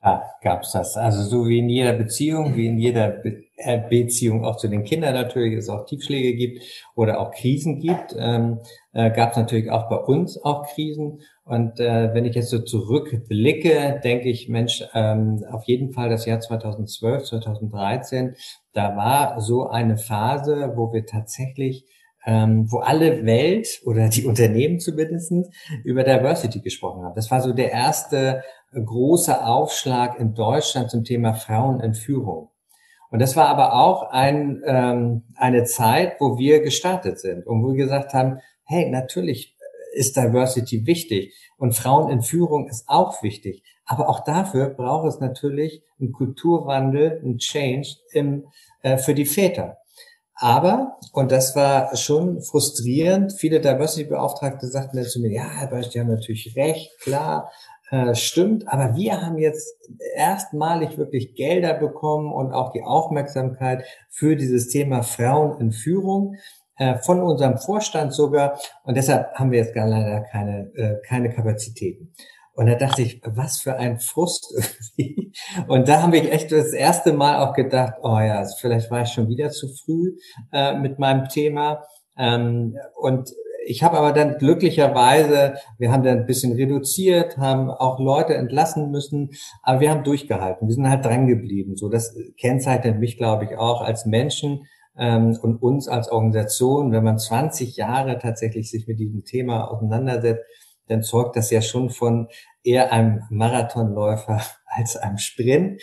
Ja, 0.06 0.22
gab's 0.40 0.70
das. 0.70 0.96
Also 0.96 1.24
so 1.24 1.48
wie 1.48 1.58
in 1.58 1.68
jeder 1.68 1.92
Beziehung, 1.92 2.54
wie 2.54 2.68
in 2.68 2.78
jeder 2.78 3.08
Be 3.08 3.42
äh, 3.56 3.80
Beziehung 3.88 4.44
auch 4.44 4.56
zu 4.56 4.68
den 4.68 4.84
Kindern 4.84 5.14
natürlich 5.14 5.54
es 5.56 5.68
auch 5.68 5.84
Tiefschläge 5.84 6.36
gibt 6.36 6.62
oder 6.94 7.18
auch 7.18 7.32
Krisen 7.32 7.80
gibt, 7.80 8.14
ähm, 8.16 8.60
äh, 8.92 9.10
gab 9.10 9.32
es 9.32 9.36
natürlich 9.36 9.70
auch 9.70 9.88
bei 9.88 9.96
uns 9.96 10.40
auch 10.44 10.68
Krisen. 10.68 11.22
Und 11.44 11.80
äh, 11.80 12.14
wenn 12.14 12.24
ich 12.24 12.36
jetzt 12.36 12.50
so 12.50 12.60
zurückblicke, 12.60 14.00
denke 14.04 14.28
ich, 14.28 14.48
Mensch, 14.48 14.84
ähm, 14.94 15.44
auf 15.50 15.64
jeden 15.64 15.92
Fall 15.92 16.08
das 16.08 16.24
Jahr 16.24 16.38
2012, 16.38 17.24
2013, 17.24 18.36
da 18.74 18.96
war 18.96 19.40
so 19.40 19.66
eine 19.66 19.96
Phase, 19.96 20.74
wo 20.76 20.92
wir 20.92 21.04
tatsächlich 21.04 21.84
ähm, 22.26 22.70
wo 22.70 22.78
alle 22.78 23.24
Welt 23.24 23.80
oder 23.84 24.08
die 24.08 24.24
Unternehmen 24.26 24.80
zumindest 24.80 25.32
über 25.84 26.02
Diversity 26.02 26.60
gesprochen 26.60 27.04
haben. 27.04 27.14
Das 27.14 27.30
war 27.30 27.40
so 27.40 27.52
der 27.52 27.70
erste 27.70 28.42
große 28.84 29.44
Aufschlag 29.44 30.18
in 30.18 30.34
Deutschland 30.34 30.90
zum 30.90 31.04
Thema 31.04 31.34
Frauen 31.34 31.80
in 31.80 31.94
Führung. 31.94 32.50
Und 33.10 33.20
das 33.20 33.36
war 33.36 33.48
aber 33.48 33.74
auch 33.74 34.10
ein, 34.10 34.62
ähm, 34.66 35.22
eine 35.36 35.64
Zeit, 35.64 36.16
wo 36.20 36.38
wir 36.38 36.60
gestartet 36.60 37.20
sind 37.20 37.46
und 37.46 37.62
wo 37.62 37.68
wir 37.68 37.84
gesagt 37.84 38.14
haben, 38.14 38.40
hey, 38.64 38.90
natürlich 38.90 39.56
ist 39.94 40.16
Diversity 40.16 40.86
wichtig 40.86 41.34
und 41.56 41.74
Frauen 41.74 42.10
in 42.10 42.22
Führung 42.22 42.68
ist 42.68 42.88
auch 42.88 43.22
wichtig. 43.22 43.62
Aber 43.86 44.08
auch 44.08 44.20
dafür 44.24 44.70
braucht 44.70 45.06
es 45.06 45.20
natürlich 45.20 45.82
einen 46.00 46.12
Kulturwandel, 46.12 47.20
einen 47.22 47.38
Change 47.38 47.96
im, 48.12 48.46
äh, 48.82 48.98
für 48.98 49.14
die 49.14 49.24
Väter. 49.24 49.78
Aber, 50.34 50.98
und 51.12 51.32
das 51.32 51.56
war 51.56 51.96
schon 51.96 52.42
frustrierend, 52.42 53.32
viele 53.32 53.60
Diversity-Beauftragte 53.60 54.66
sagten 54.66 54.98
dann 54.98 55.06
zu 55.06 55.20
mir, 55.20 55.32
ja, 55.32 55.48
Herr 55.48 55.68
Beisch, 55.68 55.88
die 55.88 56.00
haben 56.00 56.10
natürlich 56.10 56.54
recht, 56.56 56.90
klar, 57.00 57.50
äh, 57.90 58.14
stimmt, 58.16 58.66
aber 58.68 58.96
wir 58.96 59.22
haben 59.22 59.38
jetzt 59.38 59.76
erstmalig 60.16 60.98
wirklich 60.98 61.34
Gelder 61.34 61.74
bekommen 61.74 62.32
und 62.32 62.52
auch 62.52 62.72
die 62.72 62.82
Aufmerksamkeit 62.82 63.84
für 64.10 64.34
dieses 64.34 64.68
Thema 64.68 65.02
Frauen 65.02 65.60
in 65.60 65.70
Führung 65.70 66.34
äh, 66.78 66.98
von 66.98 67.22
unserem 67.22 67.58
Vorstand 67.58 68.12
sogar. 68.12 68.58
Und 68.82 68.96
deshalb 68.96 69.32
haben 69.34 69.52
wir 69.52 69.60
jetzt 69.60 69.74
gar 69.74 69.86
leider 69.86 70.22
keine, 70.22 70.72
äh, 70.74 70.96
keine 71.06 71.30
Kapazitäten. 71.30 72.12
Und 72.54 72.66
da 72.66 72.74
dachte 72.74 73.02
ich, 73.02 73.20
was 73.24 73.60
für 73.60 73.76
ein 73.76 74.00
Frust 74.00 74.52
irgendwie. 74.98 75.32
Und 75.68 75.88
da 75.88 76.02
haben 76.02 76.12
wir 76.12 76.32
echt 76.32 76.50
das 76.50 76.72
erste 76.72 77.12
Mal 77.12 77.46
auch 77.46 77.54
gedacht, 77.54 77.94
oh 78.02 78.18
ja, 78.18 78.44
vielleicht 78.58 78.90
war 78.90 79.02
ich 79.02 79.10
schon 79.10 79.28
wieder 79.28 79.50
zu 79.50 79.68
früh 79.68 80.16
mit 80.80 80.98
meinem 80.98 81.28
Thema. 81.28 81.84
Ähm, 82.16 82.74
und 82.96 83.30
ich 83.66 83.82
habe 83.82 83.98
aber 83.98 84.12
dann 84.12 84.38
glücklicherweise, 84.38 85.54
wir 85.78 85.90
haben 85.90 86.04
dann 86.04 86.18
ein 86.18 86.26
bisschen 86.26 86.52
reduziert, 86.52 87.36
haben 87.36 87.70
auch 87.70 87.98
Leute 87.98 88.34
entlassen 88.34 88.90
müssen, 88.90 89.30
aber 89.62 89.80
wir 89.80 89.90
haben 89.90 90.04
durchgehalten. 90.04 90.68
Wir 90.68 90.74
sind 90.74 90.88
halt 90.88 91.04
dran 91.04 91.26
geblieben. 91.26 91.76
So, 91.76 91.88
das 91.88 92.16
kennzeichnet 92.38 92.98
mich, 92.98 93.18
glaube 93.18 93.44
ich, 93.44 93.58
auch 93.58 93.82
als 93.82 94.06
Menschen 94.06 94.66
ähm, 94.96 95.36
und 95.42 95.56
uns 95.62 95.88
als 95.88 96.10
Organisation. 96.10 96.92
Wenn 96.92 97.04
man 97.04 97.18
20 97.18 97.76
Jahre 97.76 98.18
tatsächlich 98.18 98.70
sich 98.70 98.86
mit 98.86 99.00
diesem 99.00 99.24
Thema 99.24 99.68
auseinandersetzt, 99.68 100.44
dann 100.88 101.02
zeugt 101.02 101.34
das 101.34 101.50
ja 101.50 101.60
schon 101.60 101.90
von 101.90 102.28
eher 102.62 102.92
einem 102.92 103.22
Marathonläufer 103.30 104.40
als 104.66 104.96
einem 104.96 105.18
Sprint. 105.18 105.82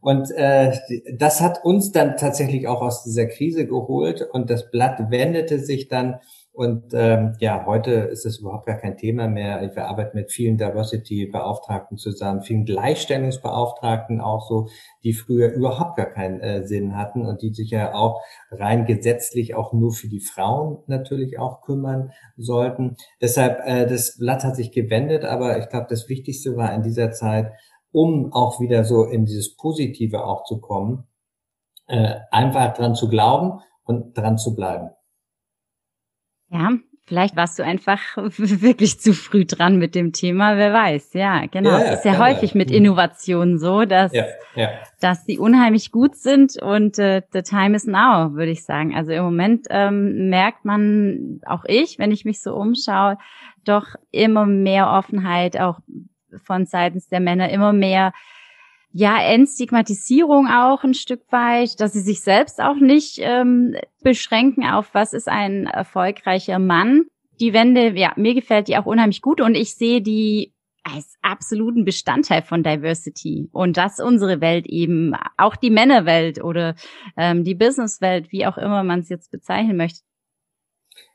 Und 0.00 0.30
äh, 0.32 0.76
das 1.16 1.40
hat 1.40 1.64
uns 1.64 1.92
dann 1.92 2.16
tatsächlich 2.16 2.66
auch 2.66 2.82
aus 2.82 3.04
dieser 3.04 3.26
Krise 3.26 3.66
geholt 3.66 4.20
und 4.32 4.50
das 4.50 4.70
Blatt 4.70 5.10
wendete 5.10 5.60
sich 5.60 5.88
dann 5.88 6.18
und 6.54 6.92
ähm, 6.92 7.34
ja, 7.40 7.64
heute 7.64 7.92
ist 7.92 8.26
es 8.26 8.40
überhaupt 8.40 8.66
gar 8.66 8.76
kein 8.76 8.98
Thema 8.98 9.26
mehr. 9.26 9.62
Wir 9.74 9.86
arbeiten 9.86 10.18
mit 10.18 10.30
vielen 10.30 10.58
Diversity-Beauftragten 10.58 11.96
zusammen, 11.96 12.42
vielen 12.42 12.66
Gleichstellungsbeauftragten 12.66 14.20
auch 14.20 14.46
so, 14.46 14.68
die 15.02 15.14
früher 15.14 15.50
überhaupt 15.52 15.96
gar 15.96 16.10
keinen 16.10 16.40
äh, 16.40 16.66
Sinn 16.66 16.94
hatten 16.94 17.24
und 17.24 17.40
die 17.40 17.54
sich 17.54 17.70
ja 17.70 17.94
auch 17.94 18.20
rein 18.50 18.84
gesetzlich 18.84 19.54
auch 19.54 19.72
nur 19.72 19.92
für 19.92 20.08
die 20.08 20.20
Frauen 20.20 20.82
natürlich 20.88 21.38
auch 21.38 21.62
kümmern 21.62 22.12
sollten. 22.36 22.96
Deshalb, 23.22 23.60
äh, 23.64 23.86
das 23.86 24.18
Blatt 24.18 24.44
hat 24.44 24.56
sich 24.56 24.72
gewendet, 24.72 25.24
aber 25.24 25.58
ich 25.58 25.70
glaube, 25.70 25.86
das 25.88 26.10
Wichtigste 26.10 26.54
war 26.54 26.74
in 26.74 26.82
dieser 26.82 27.12
Zeit, 27.12 27.50
um 27.92 28.30
auch 28.34 28.60
wieder 28.60 28.84
so 28.84 29.04
in 29.04 29.24
dieses 29.24 29.56
Positive 29.56 30.22
auch 30.24 30.44
zu 30.44 30.60
kommen, 30.60 31.04
äh, 31.86 32.16
einfach 32.30 32.74
dran 32.74 32.94
zu 32.94 33.08
glauben 33.08 33.60
und 33.84 34.18
dran 34.18 34.36
zu 34.36 34.54
bleiben. 34.54 34.90
Ja, 36.52 36.72
vielleicht 37.06 37.34
warst 37.34 37.58
du 37.58 37.64
einfach 37.64 37.98
wirklich 38.16 39.00
zu 39.00 39.14
früh 39.14 39.46
dran 39.46 39.78
mit 39.78 39.94
dem 39.94 40.12
Thema, 40.12 40.56
wer 40.56 40.72
weiß. 40.72 41.14
Ja, 41.14 41.46
genau. 41.46 41.70
Ja, 41.70 41.78
ja, 41.78 41.92
ist 41.92 42.04
ja 42.04 42.18
häufig 42.18 42.54
mit 42.54 42.68
mhm. 42.68 42.76
Innovationen 42.76 43.58
so, 43.58 43.84
dass, 43.84 44.12
dass 45.00 45.24
die 45.24 45.38
unheimlich 45.38 45.92
gut 45.92 46.14
sind 46.14 46.60
und 46.60 46.98
äh, 46.98 47.22
the 47.32 47.42
time 47.42 47.74
is 47.74 47.86
now, 47.86 48.34
würde 48.34 48.52
ich 48.52 48.64
sagen. 48.64 48.94
Also 48.94 49.12
im 49.12 49.24
Moment 49.24 49.66
ähm, 49.70 50.28
merkt 50.28 50.64
man, 50.64 51.40
auch 51.46 51.64
ich, 51.66 51.98
wenn 51.98 52.10
ich 52.10 52.24
mich 52.26 52.42
so 52.42 52.54
umschaue, 52.54 53.16
doch 53.64 53.86
immer 54.10 54.44
mehr 54.44 54.90
Offenheit, 54.90 55.58
auch 55.58 55.78
von 56.44 56.66
seitens 56.66 57.08
der 57.08 57.20
Männer, 57.20 57.50
immer 57.50 57.72
mehr 57.72 58.12
ja, 58.92 59.20
Entstigmatisierung 59.22 60.48
auch 60.48 60.84
ein 60.84 60.94
Stück 60.94 61.22
weit, 61.30 61.80
dass 61.80 61.92
sie 61.94 62.00
sich 62.00 62.20
selbst 62.20 62.60
auch 62.60 62.76
nicht 62.76 63.18
ähm, 63.20 63.74
beschränken 64.02 64.64
auf, 64.66 64.92
was 64.92 65.12
ist 65.12 65.28
ein 65.28 65.66
erfolgreicher 65.66 66.58
Mann. 66.58 67.04
Die 67.40 67.52
Wende, 67.52 67.98
ja, 67.98 68.12
mir 68.16 68.34
gefällt 68.34 68.68
die 68.68 68.76
auch 68.76 68.86
unheimlich 68.86 69.22
gut 69.22 69.40
und 69.40 69.54
ich 69.54 69.74
sehe 69.74 70.02
die 70.02 70.52
als 70.84 71.16
absoluten 71.22 71.84
Bestandteil 71.84 72.42
von 72.42 72.62
Diversity 72.62 73.48
und 73.52 73.76
dass 73.76 74.00
unsere 74.00 74.40
Welt 74.40 74.66
eben, 74.66 75.14
auch 75.36 75.56
die 75.56 75.70
Männerwelt 75.70 76.42
oder 76.42 76.74
ähm, 77.16 77.44
die 77.44 77.54
Businesswelt, 77.54 78.32
wie 78.32 78.46
auch 78.46 78.58
immer 78.58 78.82
man 78.82 79.00
es 79.00 79.08
jetzt 79.08 79.30
bezeichnen 79.30 79.76
möchte, 79.76 80.00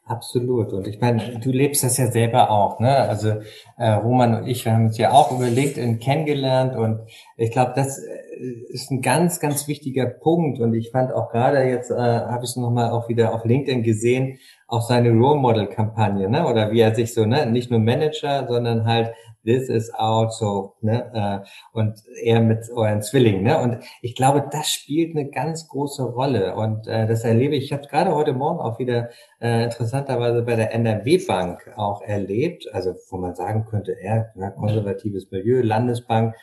Absolut. 0.07 0.71
Und 0.71 0.87
ich 0.87 1.01
meine, 1.01 1.39
du 1.39 1.51
lebst 1.51 1.83
das 1.83 1.97
ja 1.97 2.07
selber 2.07 2.49
auch, 2.49 2.79
ne? 2.79 2.95
Also 2.95 3.33
äh, 3.77 3.89
Roman 3.89 4.35
und 4.35 4.47
ich, 4.47 4.65
haben 4.65 4.85
uns 4.85 4.97
ja 4.97 5.11
auch 5.11 5.33
über 5.33 5.49
LinkedIn 5.49 5.99
kennengelernt 5.99 6.77
und 6.77 7.01
ich 7.35 7.51
glaube, 7.51 7.73
das 7.75 7.99
äh, 7.99 8.47
ist 8.69 8.89
ein 8.89 9.01
ganz, 9.01 9.41
ganz 9.41 9.67
wichtiger 9.67 10.05
Punkt. 10.05 10.61
Und 10.61 10.73
ich 10.75 10.91
fand 10.91 11.11
auch 11.11 11.29
gerade 11.29 11.61
jetzt, 11.63 11.91
äh, 11.91 11.95
habe 11.95 12.45
ich 12.45 12.51
es 12.51 12.55
nochmal 12.55 12.91
auch 12.91 13.09
wieder 13.09 13.33
auf 13.33 13.43
LinkedIn 13.43 13.83
gesehen, 13.83 14.39
auch 14.67 14.81
seine 14.81 15.09
Role 15.11 15.39
Model 15.41 15.67
Kampagne, 15.67 16.29
ne? 16.29 16.47
Oder 16.47 16.71
wie 16.71 16.79
er 16.79 16.95
sich 16.95 17.13
so, 17.13 17.25
ne, 17.25 17.45
nicht 17.45 17.69
nur 17.69 17.81
Manager, 17.81 18.47
sondern 18.47 18.85
halt 18.85 19.13
this 19.47 19.69
is 19.69 19.91
out, 19.93 20.33
so, 20.33 20.75
ne, 20.81 21.09
äh, 21.13 21.47
und 21.71 22.03
er 22.21 22.41
mit 22.41 22.69
euren 22.69 23.01
Zwillingen, 23.01 23.43
ne, 23.43 23.57
und 23.59 23.77
ich 24.01 24.13
glaube, 24.13 24.47
das 24.51 24.69
spielt 24.69 25.15
eine 25.15 25.29
ganz 25.29 25.67
große 25.69 26.03
Rolle. 26.03 26.55
Und 26.55 26.85
äh, 26.87 27.07
das 27.07 27.23
erlebe 27.23 27.55
ich, 27.55 27.65
ich 27.65 27.73
habe 27.73 27.87
gerade 27.87 28.13
heute 28.13 28.33
Morgen 28.33 28.59
auch 28.59 28.77
wieder 28.77 29.09
äh, 29.41 29.63
interessanterweise 29.63 30.43
bei 30.43 30.55
der 30.55 30.73
NRW 30.73 31.25
Bank 31.25 31.71
auch 31.77 32.01
erlebt, 32.01 32.67
also 32.73 32.93
wo 33.09 33.17
man 33.17 33.33
sagen 33.35 33.65
könnte, 33.65 33.93
er, 33.99 34.33
ja, 34.35 34.51
konservatives 34.51 35.31
Milieu, 35.31 35.61
Landesbank, 35.61 36.35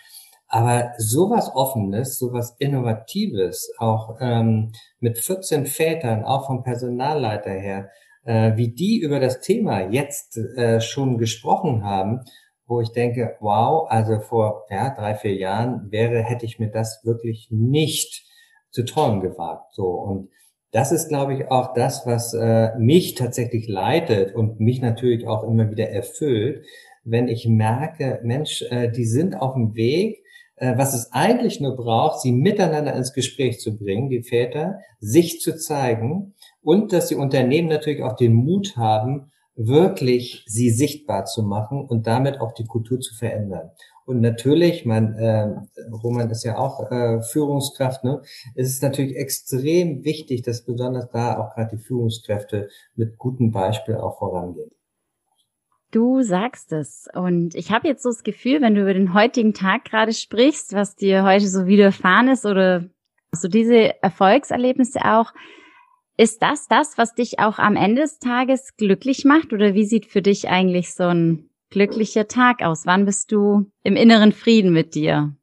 aber 0.49 0.93
sowas 0.99 1.51
Offenes, 1.55 2.19
sowas 2.19 2.57
Innovatives, 2.59 3.73
auch 3.79 4.17
ähm, 4.21 4.73
mit 5.01 5.19
14 5.19 5.67
Vätern, 5.67 6.25
auch 6.25 6.47
vom 6.47 6.63
Personalleiter 6.63 7.51
her, 7.51 7.91
äh, 8.25 8.57
wie 8.57 8.69
die 8.69 8.99
über 9.01 9.21
das 9.21 9.41
Thema 9.41 9.81
jetzt 9.91 10.39
äh, 10.39 10.81
schon 10.81 11.19
gesprochen 11.19 11.85
haben, 11.85 12.21
wo 12.67 12.81
ich 12.81 12.93
denke, 12.93 13.37
wow, 13.41 13.87
also 13.89 14.21
vor 14.21 14.65
ja, 14.71 14.91
drei, 14.91 15.15
vier 15.15 15.35
Jahren 15.35 15.91
wäre, 15.91 16.23
hätte 16.23 16.47
ich 16.47 16.59
mir 16.59 16.71
das 16.71 17.01
wirklich 17.05 17.49
nicht 17.51 18.25
zu 18.71 18.85
träumen 18.85 19.21
gewagt. 19.21 19.75
So 19.75 19.87
und 19.87 20.31
das 20.75 20.91
ist, 20.91 21.09
glaube 21.09 21.35
ich, 21.35 21.51
auch 21.53 21.73
das, 21.73 22.05
was 22.05 22.35
äh, 22.35 22.77
mich 22.79 23.15
tatsächlich 23.15 23.69
leitet 23.69 24.35
und 24.35 24.59
mich 24.59 24.81
natürlich 24.81 25.25
auch 25.25 25.45
immer 25.45 25.71
wieder 25.71 25.89
erfüllt, 25.89 26.67
wenn 27.05 27.29
ich 27.29 27.47
merke, 27.47 28.19
Mensch, 28.25 28.63
äh, 28.71 28.91
die 28.91 29.05
sind 29.05 29.41
auf 29.41 29.55
dem 29.55 29.75
Weg, 29.77 30.25
äh, 30.57 30.77
was 30.77 30.95
es 30.95 31.13
eigentlich 31.13 31.61
nur 31.61 31.77
braucht, 31.77 32.21
sie 32.21 32.33
miteinander 32.33 32.95
ins 32.95 33.13
Gespräch 33.13 33.61
zu 33.61 33.77
bringen, 33.79 34.09
die 34.09 34.23
Väter, 34.23 34.81
sich 34.99 35.41
zu 35.41 35.57
zeigen 35.57 36.35
und 36.61 36.93
dass 36.93 37.07
die 37.07 37.15
Unternehmen 37.15 37.69
natürlich 37.69 38.03
auch 38.03 38.17
den 38.17 38.33
Mut 38.33 38.77
haben, 38.77 39.31
wirklich 39.57 40.45
sie 40.47 40.71
sichtbar 40.71 41.25
zu 41.27 41.43
machen 41.43 41.85
und 41.85 42.07
damit 42.07 42.41
auch 42.41 42.53
die 42.53 42.67
Kultur 42.67 43.01
zu 43.01 43.15
verändern. 43.15 43.71
Und 44.07 44.21
natürlich, 44.21 44.85
mein 44.85 45.15
äh, 45.15 45.55
Roman 45.91 46.29
ist 46.31 46.45
ja 46.45 46.59
auch 46.59 46.91
äh, 46.91 47.23
Führungskraft, 47.23 48.05
ne? 48.05 48.21
Es 48.55 48.69
ist 48.69 48.83
natürlich 48.83 49.17
extrem 49.17 50.05
wichtig, 50.05 50.43
dass 50.43 50.65
besonders 50.65 51.09
da 51.11 51.39
auch 51.39 51.55
gerade 51.55 51.77
die 51.77 51.83
Führungskräfte 51.83 52.69
mit 52.97 53.17
gutem 53.17 53.51
Beispiel 53.51 53.97
auch 53.97 54.19
vorangehen. 54.19 54.71
Du 55.91 56.23
sagst 56.23 56.73
es. 56.73 57.07
Und 57.15 57.55
ich 57.55 57.71
habe 57.71 57.89
jetzt 57.89 58.03
so 58.03 58.11
das 58.11 58.25
Gefühl, 58.25 58.61
wenn 58.61 58.75
du 58.75 58.83
über 58.83 58.95
den 58.95 59.15
heutigen 59.15 59.55
Tag 59.55 59.85
gerade 59.85 60.13
sprichst, 60.13 60.75
was 60.75 60.97
dir 60.97 61.23
heute 61.23 61.47
so 61.47 61.67
widerfahren 61.67 62.29
ist 62.29 62.45
oder 62.45 62.85
so 63.31 63.49
diese 63.49 64.03
Erfolgserlebnisse 64.03 65.01
auch, 65.05 65.33
Ist 66.17 66.43
das 66.43 66.69
das, 66.69 66.97
was 66.97 67.15
dich 67.15 67.41
auch 67.41 67.59
am 67.59 67.75
Ende 67.75 68.03
des 68.03 68.19
Tages 68.19 68.77
glücklich 68.77 69.25
macht? 69.25 69.53
Oder 69.53 69.75
wie 69.75 69.85
sieht 69.85 70.07
für 70.07 70.23
dich 70.23 70.49
eigentlich 70.49 70.95
so 70.95 71.05
ein 71.05 71.51
glücklicher 71.71 72.29
Tag 72.29 72.63
aus? 72.63 72.87
Wann 72.87 73.05
bist 73.05 73.33
du 73.33 73.67
im 73.83 73.97
inneren 73.97 74.33
Frieden 74.33 74.73
mit 74.73 74.95
dir? 74.95 75.35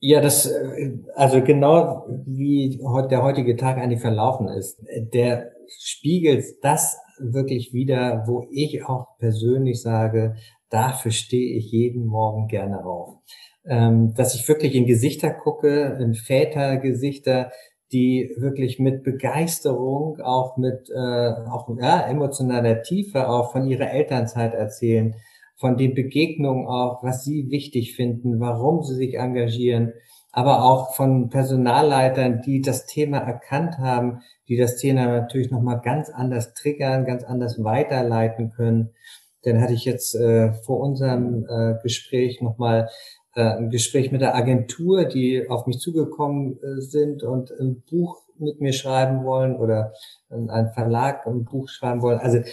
Ja, 0.00 0.20
das, 0.20 0.44
äh, 0.44 0.98
also 1.14 1.40
genau 1.40 2.06
wie 2.26 2.78
der 3.10 3.22
heutige 3.22 3.56
Tag 3.56 3.78
eigentlich 3.78 4.02
verlaufen 4.02 4.48
ist, 4.48 4.78
der 5.14 5.52
spiegelt 5.78 6.44
das 6.60 6.98
wirklich 7.18 7.72
wieder, 7.72 8.24
wo 8.26 8.46
ich 8.50 8.84
auch 8.84 9.16
persönlich 9.18 9.80
sage, 9.80 10.36
dafür 10.68 11.10
stehe 11.10 11.56
ich 11.56 11.70
jeden 11.70 12.06
Morgen 12.06 12.48
gerne 12.48 12.84
auf. 12.84 13.14
Ähm, 13.66 14.12
dass 14.14 14.34
ich 14.34 14.46
wirklich 14.46 14.74
in 14.74 14.84
Gesichter 14.84 15.30
gucke, 15.30 15.96
in 15.98 16.12
Vätergesichter, 16.12 17.50
die 17.94 18.34
wirklich 18.36 18.80
mit 18.80 19.04
Begeisterung, 19.04 20.20
auch 20.20 20.56
mit 20.56 20.90
äh, 20.90 21.30
auch 21.48 21.68
ja, 21.80 22.00
emotionaler 22.00 22.82
Tiefe 22.82 23.28
auch 23.28 23.52
von 23.52 23.66
ihrer 23.66 23.90
Elternzeit 23.90 24.52
erzählen, 24.52 25.14
von 25.56 25.76
den 25.76 25.94
Begegnungen 25.94 26.66
auch, 26.66 27.04
was 27.04 27.22
sie 27.24 27.48
wichtig 27.50 27.94
finden, 27.94 28.40
warum 28.40 28.82
sie 28.82 28.96
sich 28.96 29.14
engagieren, 29.14 29.92
aber 30.32 30.64
auch 30.64 30.96
von 30.96 31.28
Personalleitern, 31.28 32.42
die 32.42 32.60
das 32.60 32.86
Thema 32.86 33.18
erkannt 33.18 33.78
haben, 33.78 34.22
die 34.48 34.56
das 34.56 34.76
Thema 34.76 35.06
natürlich 35.06 35.52
nochmal 35.52 35.80
ganz 35.80 36.10
anders 36.10 36.52
triggern, 36.54 37.04
ganz 37.04 37.22
anders 37.22 37.62
weiterleiten 37.62 38.50
können. 38.50 38.90
Dann 39.44 39.60
hatte 39.60 39.74
ich 39.74 39.84
jetzt 39.84 40.16
äh, 40.16 40.52
vor 40.52 40.80
unserem 40.80 41.46
äh, 41.48 41.74
Gespräch 41.82 42.40
nochmal 42.42 42.88
ein 43.42 43.70
Gespräch 43.70 44.12
mit 44.12 44.20
der 44.20 44.34
Agentur, 44.34 45.04
die 45.04 45.48
auf 45.48 45.66
mich 45.66 45.78
zugekommen 45.78 46.58
äh, 46.62 46.80
sind 46.80 47.22
und 47.22 47.50
ein 47.50 47.82
Buch 47.88 48.22
mit 48.38 48.60
mir 48.60 48.72
schreiben 48.72 49.24
wollen 49.24 49.56
oder 49.56 49.92
ein 50.28 50.72
Verlag 50.72 51.26
ein 51.26 51.44
Buch 51.44 51.68
schreiben 51.68 52.02
wollen. 52.02 52.18
Also 52.18 52.38
äh, 52.38 52.44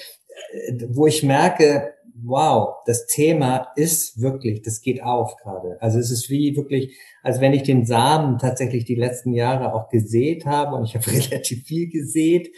wo 0.90 1.08
ich 1.08 1.24
merke, 1.24 1.94
wow, 2.24 2.76
das 2.86 3.08
Thema 3.08 3.72
ist 3.76 4.22
wirklich, 4.22 4.62
das 4.62 4.82
geht 4.82 5.04
auf 5.04 5.38
gerade. 5.38 5.78
Also 5.82 6.00
es 6.00 6.12
ist 6.12 6.30
wie 6.30 6.56
wirklich, 6.56 6.98
als 7.24 7.42
wenn 7.42 7.54
ich 7.54 7.64
den 7.64 7.86
Samen 7.86 8.38
tatsächlich 8.38 8.86
die 8.86 8.96
letzten 8.96 9.34
Jahre 9.34 9.74
auch 9.74 9.90
gesät 9.90 10.46
habe 10.46 10.76
und 10.76 10.86
ich 10.86 10.96
habe 10.96 11.08
relativ 11.12 11.66
viel 11.66 11.90
gesät. 11.90 12.50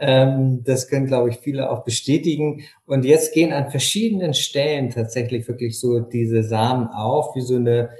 Ähm, 0.00 0.62
das 0.64 0.88
können, 0.88 1.06
glaube 1.06 1.30
ich, 1.30 1.38
viele 1.38 1.70
auch 1.70 1.84
bestätigen. 1.84 2.62
Und 2.84 3.04
jetzt 3.04 3.32
gehen 3.32 3.52
an 3.52 3.70
verschiedenen 3.70 4.34
Stellen 4.34 4.90
tatsächlich 4.90 5.48
wirklich 5.48 5.78
so 5.78 6.00
diese 6.00 6.42
Samen 6.42 6.88
auf, 6.88 7.34
wie 7.34 7.42
so 7.42 7.56
eine 7.56 7.90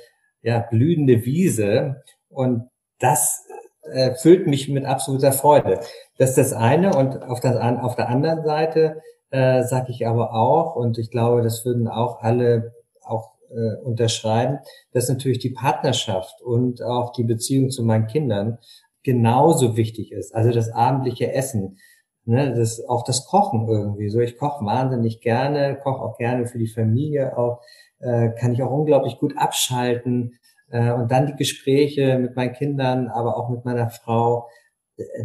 ja, 0.43 0.61
blühende 0.61 1.25
Wiese. 1.25 2.03
Und 2.29 2.69
das 2.99 3.45
äh, 3.93 4.15
füllt 4.15 4.47
mich 4.47 4.69
mit 4.69 4.85
absoluter 4.85 5.33
Freude. 5.33 5.81
Das 6.19 6.31
ist 6.31 6.39
das 6.39 6.53
eine. 6.53 6.95
Und 6.95 7.23
auf, 7.23 7.41
das, 7.41 7.57
auf 7.57 7.97
der 7.97 8.09
anderen 8.09 8.45
Seite 8.45 9.01
äh, 9.37 9.65
sage 9.65 9.91
ich 9.91 10.07
aber 10.07 10.33
auch, 10.33 10.77
und 10.77 10.97
ich 10.97 11.11
glaube, 11.11 11.43
das 11.43 11.65
würden 11.67 11.89
auch 11.89 12.23
alle 12.23 12.73
auch 13.03 13.33
äh, 13.51 13.77
unterschreiben, 13.85 14.61
dass 14.93 15.11
natürlich 15.11 15.39
die 15.39 15.51
Partnerschaft 15.51 16.41
und 16.43 16.83
auch 16.83 17.13
die 17.13 17.25
Beziehung 17.25 17.71
zu 17.71 17.85
meinen 17.85 18.07
Kindern 18.07 18.59
genauso 19.03 19.77
wichtig 19.77 20.11
ist. 20.11 20.35
Also 20.35 20.51
das 20.53 20.71
abendliche 20.71 21.33
Essen, 21.33 21.79
ne, 22.25 22.55
das, 22.55 22.83
auch 22.89 23.05
das 23.05 23.27
Kochen 23.27 23.69
irgendwie. 23.69 24.09
So, 24.09 24.21
ich 24.21 24.39
koche 24.39 24.65
wahnsinnig 24.65 25.21
gerne, 25.21 25.79
koche 25.83 26.03
auch 26.03 26.17
gerne 26.17 26.47
für 26.47 26.59
die 26.59 26.67
Familie, 26.67 27.37
auch 27.37 27.61
äh, 27.99 28.31
kann 28.31 28.53
ich 28.53 28.63
auch 28.63 28.71
unglaublich 28.71 29.19
gut 29.19 29.37
abschalten. 29.37 30.33
Äh, 30.71 30.93
und 30.93 31.13
dann 31.13 31.27
die 31.27 31.37
Gespräche 31.37 32.19
mit 32.19 32.37
meinen 32.37 32.55
Kindern, 32.55 33.09
aber 33.09 33.37
auch 33.37 33.51
mit 33.51 33.65
meiner 33.67 33.91
Frau 33.91 34.49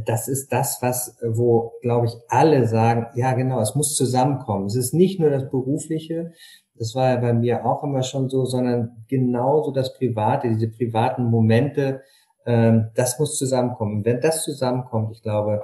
das 0.05 0.27
ist 0.27 0.51
das, 0.51 0.79
was, 0.81 1.17
wo, 1.23 1.73
glaube 1.81 2.07
ich, 2.07 2.13
alle 2.27 2.67
sagen, 2.67 3.07
ja 3.15 3.33
genau, 3.33 3.61
es 3.61 3.75
muss 3.75 3.95
zusammenkommen. 3.95 4.65
Es 4.65 4.75
ist 4.75 4.93
nicht 4.93 5.19
nur 5.19 5.29
das 5.29 5.49
Berufliche, 5.49 6.33
das 6.75 6.95
war 6.95 7.09
ja 7.09 7.17
bei 7.17 7.33
mir 7.33 7.65
auch 7.65 7.83
immer 7.83 8.03
schon 8.03 8.29
so, 8.29 8.43
sondern 8.45 9.05
genauso 9.07 9.71
das 9.71 9.93
Private, 9.93 10.49
diese 10.49 10.69
privaten 10.69 11.25
Momente, 11.25 12.01
ähm, 12.45 12.89
das 12.95 13.19
muss 13.19 13.37
zusammenkommen. 13.37 14.03
Wenn 14.03 14.19
das 14.19 14.43
zusammenkommt, 14.43 15.15
ich 15.15 15.21
glaube, 15.21 15.63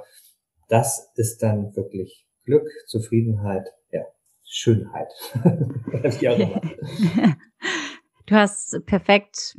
das 0.68 1.10
ist 1.16 1.42
dann 1.42 1.74
wirklich 1.74 2.26
Glück, 2.44 2.68
Zufriedenheit, 2.86 3.66
ja, 3.90 4.02
Schönheit. 4.44 5.08
du 8.26 8.34
hast 8.34 8.78
perfekt 8.86 9.58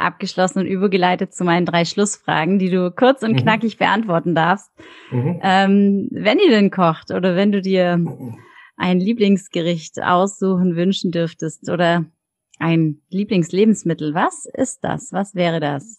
abgeschlossen 0.00 0.60
und 0.60 0.66
übergeleitet 0.66 1.34
zu 1.34 1.44
meinen 1.44 1.66
drei 1.66 1.84
Schlussfragen, 1.84 2.58
die 2.58 2.70
du 2.70 2.90
kurz 2.90 3.22
und 3.22 3.32
mhm. 3.32 3.36
knackig 3.36 3.78
beantworten 3.78 4.34
darfst. 4.34 4.70
Mhm. 5.10 5.40
Ähm, 5.42 6.08
wenn 6.10 6.38
ihr 6.38 6.50
denn 6.50 6.70
kocht 6.70 7.10
oder 7.10 7.36
wenn 7.36 7.52
du 7.52 7.60
dir 7.60 8.04
ein 8.76 8.98
Lieblingsgericht 8.98 10.02
aussuchen 10.02 10.74
wünschen 10.74 11.10
dürftest 11.10 11.68
oder 11.68 12.06
ein 12.58 13.00
Lieblingslebensmittel, 13.08 14.14
was 14.14 14.46
ist 14.52 14.82
das? 14.82 15.12
Was 15.12 15.34
wäre 15.34 15.60
das? 15.60 15.98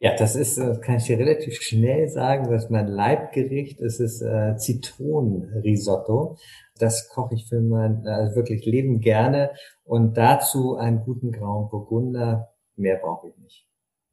Ja, 0.00 0.14
das 0.14 0.36
ist, 0.36 0.58
das 0.58 0.80
kann 0.80 0.96
ich 0.96 1.04
dir 1.04 1.18
relativ 1.18 1.60
schnell 1.60 2.08
sagen, 2.08 2.48
das 2.50 2.64
ist 2.64 2.70
mein 2.70 2.86
Leibgericht. 2.86 3.80
Es 3.80 3.98
ist 3.98 4.22
äh, 4.22 4.56
Zitronenrisotto. 4.56 6.36
Das 6.78 7.08
koche 7.08 7.34
ich 7.34 7.48
für 7.48 7.60
mein 7.60 8.04
äh, 8.06 8.36
wirklich 8.36 8.64
Leben 8.64 9.00
gerne. 9.00 9.50
Und 9.84 10.16
dazu 10.16 10.76
einen 10.76 11.00
guten 11.00 11.32
grauen 11.32 11.68
Burgunder 11.68 12.48
Mehr 12.78 12.96
brauche 12.96 13.28
ich 13.28 13.36
nicht. 13.38 13.66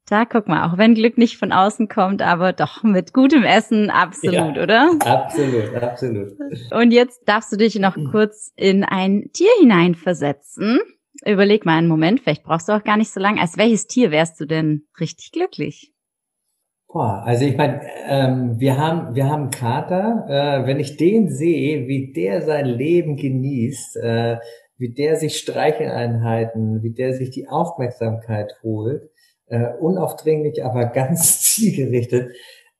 Da 0.08 0.24
guck 0.24 0.46
mal, 0.46 0.68
auch 0.68 0.78
wenn 0.78 0.94
Glück 0.94 1.18
nicht 1.18 1.36
von 1.36 1.50
außen 1.50 1.88
kommt, 1.88 2.22
aber 2.22 2.52
doch 2.52 2.84
mit 2.84 3.12
gutem 3.12 3.42
Essen 3.42 3.90
absolut, 3.90 4.56
ja, 4.56 4.62
oder? 4.62 4.90
Absolut, 5.04 5.74
absolut. 5.74 6.32
Und 6.70 6.92
jetzt 6.92 7.22
darfst 7.26 7.50
du 7.52 7.56
dich 7.56 7.76
noch 7.76 7.96
kurz 8.12 8.52
in 8.54 8.84
ein 8.84 9.30
Tier 9.32 9.50
hineinversetzen. 9.58 10.78
Überleg 11.24 11.64
mal 11.64 11.78
einen 11.78 11.88
Moment, 11.88 12.20
vielleicht 12.20 12.44
brauchst 12.44 12.68
du 12.68 12.72
auch 12.72 12.84
gar 12.84 12.96
nicht 12.96 13.10
so 13.10 13.18
lange. 13.18 13.40
Als 13.40 13.56
welches 13.56 13.88
Tier 13.88 14.12
wärst 14.12 14.40
du 14.40 14.46
denn 14.46 14.86
richtig 15.00 15.32
glücklich? 15.32 15.92
Boah, 16.88 17.22
also 17.26 17.44
ich 17.44 17.56
meine, 17.56 17.80
ähm, 18.06 18.60
wir 18.60 18.78
haben 18.78 19.14
wir 19.16 19.28
haben 19.28 19.50
Kater. 19.50 20.26
Äh, 20.28 20.66
wenn 20.66 20.78
ich 20.78 20.96
den 20.96 21.28
sehe, 21.28 21.88
wie 21.88 22.12
der 22.12 22.42
sein 22.42 22.66
Leben 22.66 23.16
genießt, 23.16 23.96
äh, 23.96 24.36
wie 24.78 24.92
der 24.92 25.16
sich 25.16 25.38
Streicheleinheiten, 25.38 26.82
wie 26.82 26.92
der 26.92 27.14
sich 27.14 27.30
die 27.30 27.48
Aufmerksamkeit 27.48 28.54
holt, 28.62 29.10
äh, 29.46 29.68
unaufdringlich, 29.80 30.64
aber 30.64 30.86
ganz 30.94 31.40
zielgerichtet, 31.42 32.32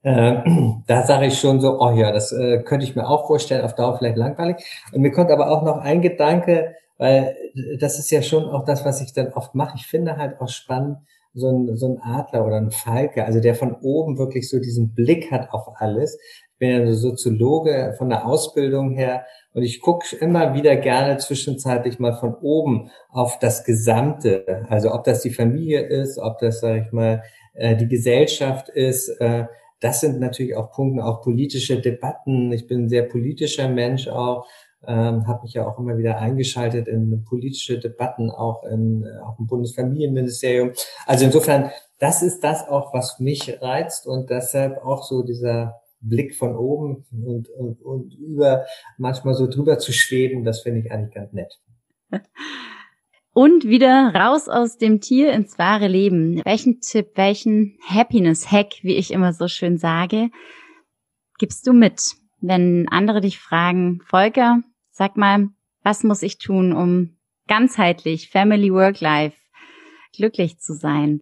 äh, 0.02 0.42
da 0.86 1.02
sage 1.02 1.26
ich 1.26 1.38
schon 1.38 1.60
so, 1.60 1.80
oh 1.80 1.90
ja, 1.92 2.12
das 2.12 2.32
äh, 2.32 2.62
könnte 2.62 2.84
ich 2.84 2.96
mir 2.96 3.08
auch 3.08 3.26
vorstellen, 3.26 3.64
auf 3.64 3.74
Dauer 3.74 3.98
vielleicht 3.98 4.16
langweilig. 4.16 4.64
Und 4.92 5.00
mir 5.00 5.10
kommt 5.10 5.30
aber 5.30 5.50
auch 5.50 5.62
noch 5.62 5.78
ein 5.78 6.00
Gedanke, 6.00 6.74
weil 6.98 7.36
das 7.78 7.98
ist 7.98 8.10
ja 8.10 8.22
schon 8.22 8.44
auch 8.44 8.64
das, 8.64 8.84
was 8.84 9.00
ich 9.00 9.12
dann 9.12 9.32
oft 9.32 9.54
mache. 9.54 9.76
Ich 9.76 9.86
finde 9.86 10.16
halt 10.16 10.40
auch 10.40 10.48
spannend, 10.48 10.98
so 11.34 11.50
ein, 11.50 11.76
so 11.76 11.86
ein 11.86 12.00
Adler 12.00 12.46
oder 12.46 12.56
ein 12.56 12.70
Falke, 12.70 13.26
also 13.26 13.40
der 13.40 13.54
von 13.54 13.74
oben 13.82 14.16
wirklich 14.16 14.48
so 14.48 14.58
diesen 14.58 14.94
Blick 14.94 15.30
hat 15.30 15.52
auf 15.52 15.68
alles. 15.76 16.18
Bin 16.58 16.70
ja 16.70 16.92
Soziologe 16.92 17.94
von 17.98 18.08
der 18.08 18.26
Ausbildung 18.26 18.92
her 18.92 19.26
und 19.52 19.62
ich 19.62 19.80
gucke 19.80 20.16
immer 20.16 20.54
wieder 20.54 20.76
gerne 20.76 21.16
zwischenzeitlich 21.16 21.98
mal 21.98 22.14
von 22.14 22.34
oben 22.34 22.90
auf 23.10 23.38
das 23.38 23.64
Gesamte. 23.64 24.66
Also 24.68 24.92
ob 24.92 25.04
das 25.04 25.22
die 25.22 25.30
Familie 25.30 25.80
ist, 25.80 26.18
ob 26.18 26.38
das, 26.38 26.60
sage 26.60 26.84
ich 26.86 26.92
mal, 26.92 27.22
äh, 27.54 27.74
die 27.74 27.88
Gesellschaft 27.88 28.68
ist. 28.68 29.08
Äh, 29.20 29.46
das 29.80 30.00
sind 30.00 30.20
natürlich 30.20 30.56
auch 30.56 30.72
Punkte, 30.72 31.04
auch 31.04 31.22
politische 31.22 31.80
Debatten. 31.80 32.52
Ich 32.52 32.66
bin 32.66 32.84
ein 32.84 32.88
sehr 32.88 33.04
politischer 33.04 33.68
Mensch 33.68 34.08
auch, 34.08 34.46
ähm, 34.86 35.26
habe 35.26 35.42
mich 35.42 35.54
ja 35.54 35.66
auch 35.66 35.78
immer 35.78 35.96
wieder 35.96 36.18
eingeschaltet 36.18 36.86
in 36.86 37.24
politische 37.24 37.78
Debatten, 37.78 38.30
auch, 38.30 38.64
in, 38.64 39.06
auch 39.24 39.38
im 39.38 39.46
Bundesfamilienministerium. 39.46 40.72
Also 41.06 41.24
insofern, 41.24 41.70
das 41.98 42.22
ist 42.22 42.44
das 42.44 42.68
auch, 42.68 42.92
was 42.92 43.20
mich 43.20 43.60
reizt 43.62 44.06
und 44.06 44.28
deshalb 44.28 44.84
auch 44.84 45.02
so 45.02 45.22
dieser 45.22 45.80
Blick 46.00 46.34
von 46.34 46.56
oben 46.56 47.04
und, 47.10 47.48
und, 47.48 47.82
und 47.82 48.14
über 48.14 48.66
manchmal 48.98 49.34
so 49.34 49.46
drüber 49.46 49.78
zu 49.78 49.92
schweben, 49.92 50.44
das 50.44 50.62
finde 50.62 50.80
ich 50.80 50.92
eigentlich 50.92 51.14
ganz 51.14 51.32
nett. 51.32 51.60
Und 53.32 53.64
wieder 53.64 54.14
raus 54.14 54.48
aus 54.48 54.78
dem 54.78 55.02
Tier 55.02 55.34
ins 55.34 55.58
wahre 55.58 55.88
Leben. 55.88 56.40
Welchen 56.46 56.80
Tipp, 56.80 57.08
welchen 57.16 57.76
Happiness-Hack, 57.86 58.76
wie 58.80 58.94
ich 58.94 59.10
immer 59.10 59.34
so 59.34 59.46
schön 59.46 59.76
sage, 59.76 60.30
gibst 61.38 61.66
du 61.66 61.74
mit, 61.74 62.00
wenn 62.40 62.88
andere 62.88 63.20
dich 63.20 63.38
fragen, 63.38 64.00
Volker, 64.06 64.62
sag 64.90 65.18
mal, 65.18 65.50
was 65.82 66.02
muss 66.02 66.22
ich 66.22 66.38
tun, 66.38 66.72
um 66.72 67.18
ganzheitlich, 67.46 68.30
Family, 68.30 68.72
Work, 68.72 69.02
Life, 69.02 69.36
glücklich 70.14 70.58
zu 70.58 70.72
sein? 70.72 71.20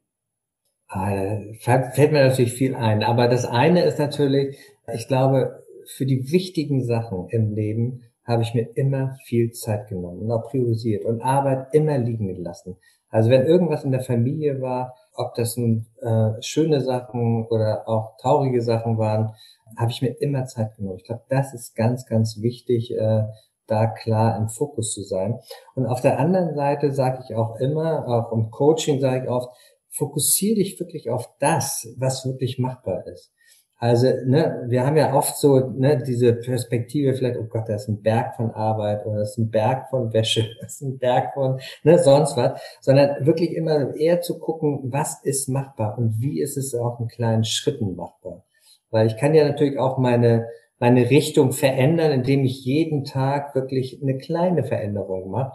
Ah, 0.97 1.11
fällt 1.59 2.13
mir 2.13 2.29
natürlich 2.29 2.53
viel 2.53 2.77
ein. 2.77 3.03
Aber 3.03 3.27
das 3.27 3.45
eine 3.45 3.83
ist 3.83 3.99
natürlich, 3.99 4.57
ich 4.95 5.09
glaube, 5.09 5.65
für 5.87 6.07
die 6.07 6.31
wichtigen 6.31 6.85
Sachen 6.85 7.27
im 7.31 7.53
Leben 7.53 8.05
habe 8.25 8.43
ich 8.43 8.55
mir 8.55 8.69
immer 8.77 9.17
viel 9.25 9.51
Zeit 9.51 9.89
genommen 9.89 10.21
und 10.21 10.31
auch 10.31 10.49
priorisiert 10.49 11.05
und 11.05 11.21
Arbeit 11.21 11.75
immer 11.75 11.99
liegen 11.99 12.29
gelassen. 12.29 12.77
Also 13.09 13.29
wenn 13.29 13.45
irgendwas 13.45 13.83
in 13.83 13.91
der 13.91 14.03
Familie 14.03 14.61
war, 14.61 14.95
ob 15.17 15.35
das 15.35 15.57
nun 15.57 15.87
äh, 16.01 16.41
schöne 16.41 16.81
Sachen 16.81 17.45
oder 17.49 17.89
auch 17.89 18.17
traurige 18.19 18.63
Sachen 18.63 18.97
waren, 18.97 19.35
habe 19.77 19.91
ich 19.91 20.01
mir 20.01 20.15
immer 20.21 20.47
Zeit 20.47 20.77
genommen. 20.77 20.99
Ich 20.99 21.07
glaube, 21.07 21.25
das 21.29 21.55
ist 21.55 21.75
ganz, 21.75 22.07
ganz 22.07 22.41
wichtig, 22.41 22.95
äh, 22.97 23.25
da 23.67 23.87
klar 23.87 24.37
im 24.37 24.49
Fokus 24.49 24.93
zu 24.93 25.03
sein. 25.03 25.41
Und 25.75 25.87
auf 25.87 26.01
der 26.01 26.21
anderen 26.21 26.55
Seite 26.55 26.93
sage 26.93 27.25
ich 27.25 27.35
auch 27.35 27.57
immer, 27.57 28.07
auch 28.07 28.31
im 28.33 28.51
Coaching 28.51 29.01
sage 29.01 29.25
ich 29.25 29.31
oft, 29.31 29.49
fokussiere 29.95 30.57
dich 30.57 30.79
wirklich 30.79 31.11
auf 31.11 31.31
das, 31.39 31.89
was 31.97 32.27
wirklich 32.27 32.59
machbar 32.59 33.07
ist. 33.07 33.31
Also, 33.77 34.07
ne, 34.25 34.65
wir 34.69 34.87
haben 34.87 34.97
ja 34.97 35.15
oft 35.15 35.37
so 35.37 35.59
ne, 35.59 36.03
diese 36.07 36.33
Perspektive, 36.33 37.13
vielleicht, 37.15 37.39
oh 37.39 37.45
Gott, 37.45 37.69
da 37.69 37.75
ist 37.75 37.89
ein 37.89 38.03
Berg 38.03 38.35
von 38.37 38.51
Arbeit 38.53 39.05
oder 39.05 39.19
das 39.19 39.33
ist 39.33 39.39
ein 39.39 39.51
Berg 39.51 39.91
von 39.91 40.13
Wäsche, 40.13 40.49
das 40.61 40.75
ist 40.75 40.83
ein 40.83 40.99
Berg 40.99 41.35
von 41.35 41.61
ne, 41.83 41.99
sonst 41.99 42.37
was, 42.37 42.61
sondern 42.81 43.27
wirklich 43.27 43.53
immer 43.53 43.95
eher 43.97 44.21
zu 44.21 44.39
gucken, 44.39 44.81
was 44.85 45.23
ist 45.23 45.49
machbar 45.49 45.99
und 45.99 46.21
wie 46.21 46.41
ist 46.41 46.57
es 46.57 46.75
auch 46.75 46.99
in 47.01 47.09
kleinen 47.09 47.45
Schritten 47.45 47.95
machbar. 47.95 48.45
Weil 48.91 49.07
ich 49.07 49.17
kann 49.17 49.35
ja 49.35 49.45
natürlich 49.47 49.79
auch 49.79 49.99
meine, 49.99 50.47
meine 50.79 51.11
Richtung 51.11 51.53
verändern, 51.53 52.13
indem 52.13 52.45
ich 52.45 52.65
jeden 52.65 53.05
Tag 53.05 53.55
wirklich 53.55 54.01
eine 54.01 54.17
kleine 54.17 54.65
Veränderung 54.65 55.31
mache. 55.31 55.53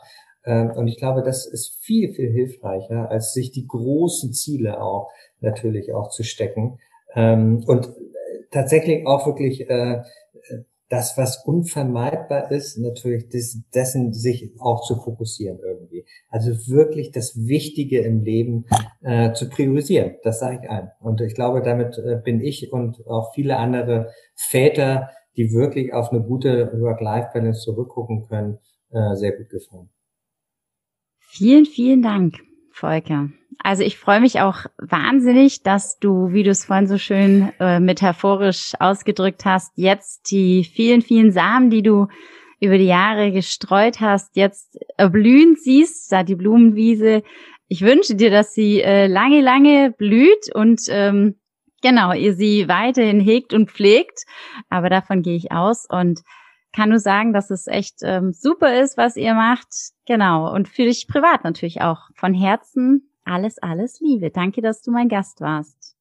Ähm, 0.50 0.72
und 0.72 0.88
ich 0.88 0.98
glaube, 0.98 1.22
das 1.22 1.46
ist 1.46 1.78
viel, 1.80 2.12
viel 2.12 2.32
hilfreicher, 2.32 3.10
als 3.12 3.34
sich 3.34 3.52
die 3.52 3.68
großen 3.68 4.34
Ziele 4.34 4.82
auch 4.82 5.12
natürlich 5.42 5.94
auch 5.94 6.10
zu 6.10 6.24
stecken. 6.24 6.80
Ähm, 7.14 7.64
und 7.68 7.90
tatsächlich 8.50 9.06
auch 9.06 9.28
wirklich 9.28 9.70
äh, 9.70 10.02
das, 10.90 11.20
was 11.20 11.46
unvermeidbar 11.46 12.52
ist, 12.52 12.80
natürlich 12.80 13.30
dessen 13.30 14.12
sich 14.12 14.52
auch 14.58 14.82
zu 14.82 14.96
fokussieren 14.96 15.60
irgendwie. 15.64 16.04
Also 16.30 16.68
wirklich 16.68 17.12
das 17.12 17.38
Wichtige 17.38 18.00
im 18.00 18.24
Leben 18.24 18.66
äh, 19.04 19.34
zu 19.34 19.50
priorisieren. 19.50 20.16
Das 20.24 20.40
sage 20.40 20.62
ich 20.64 20.70
ein. 20.70 20.90
Und 21.00 21.22
ich 21.22 21.36
glaube, 21.36 21.62
damit 21.62 22.00
äh, 22.00 22.20
bin 22.24 22.42
ich 22.42 22.74
und 22.74 23.06
auch 23.06 23.34
viele 23.36 23.58
andere 23.58 24.12
Väter, 24.36 25.12
die 25.38 25.54
wirklich 25.54 25.94
auf 25.94 26.12
eine 26.12 26.24
gute 26.24 26.72
Work-Life-Balance 26.82 27.62
zurückgucken 27.62 28.26
können, 28.28 28.58
äh, 28.92 29.16
sehr 29.16 29.34
gut 29.34 29.50
gefallen. 29.50 29.90
Vielen, 31.32 31.66
vielen 31.68 32.02
Dank, 32.02 32.40
Volker. 32.72 33.30
Also 33.60 33.84
ich 33.84 34.00
freue 34.00 34.20
mich 34.20 34.42
auch 34.42 34.66
wahnsinnig, 34.80 35.62
dass 35.62 36.00
du, 36.00 36.32
wie 36.32 36.42
du 36.42 36.50
es 36.50 36.66
vorhin 36.66 36.88
so 36.88 36.98
schön 36.98 37.54
äh, 37.60 37.80
metaphorisch 37.80 38.74
ausgedrückt 38.80 39.46
hast, 39.46 39.72
jetzt 39.76 40.32
die 40.32 40.64
vielen, 40.64 41.04
vielen 41.04 41.32
Samen, 41.32 41.70
die 41.70 41.84
du 41.84 42.08
über 42.60 42.80
die 42.80 42.88
Jahre 42.88 43.32
gestreut 43.32 44.00
hast, 44.00 44.36
jetzt 44.38 44.80
erblühen 44.98 45.56
siehst, 45.56 46.12
da 46.12 46.24
die 46.24 46.36
Blumenwiese. 46.36 47.22
Ich 47.68 47.82
wünsche 47.82 48.16
dir, 48.16 48.32
dass 48.32 48.56
sie 48.56 48.82
äh, 48.82 49.06
lange, 49.06 49.42
lange 49.42 49.92
blüht 49.96 50.54
und 50.56 50.82
ähm, 50.90 51.36
genau, 51.84 52.12
ihr 52.12 52.34
sie 52.34 52.68
weiterhin 52.68 53.20
hegt 53.20 53.54
und 53.54 53.70
pflegt. 53.70 54.24
Aber 54.70 54.90
davon 54.90 55.22
gehe 55.22 55.36
ich 55.36 55.52
aus 55.52 55.86
und 55.88 56.22
kann 56.74 56.90
nur 56.90 57.00
sagen, 57.00 57.34
dass 57.34 57.50
es 57.50 57.68
echt 57.68 58.00
ähm, 58.04 58.32
super 58.32 58.80
ist, 58.80 58.98
was 58.98 59.16
ihr 59.16 59.34
macht. 59.34 59.68
Genau. 60.06 60.54
Und 60.54 60.68
für 60.68 60.84
dich 60.84 61.08
privat 61.08 61.44
natürlich 61.44 61.82
auch. 61.82 62.10
Von 62.16 62.34
Herzen 62.34 63.10
alles, 63.26 63.58
alles 63.60 64.00
Liebe. 64.00 64.32
Danke, 64.32 64.62
dass 64.62 64.82
du 64.82 64.92
mein 64.92 65.10
Gast 65.10 65.42
warst. 65.42 65.96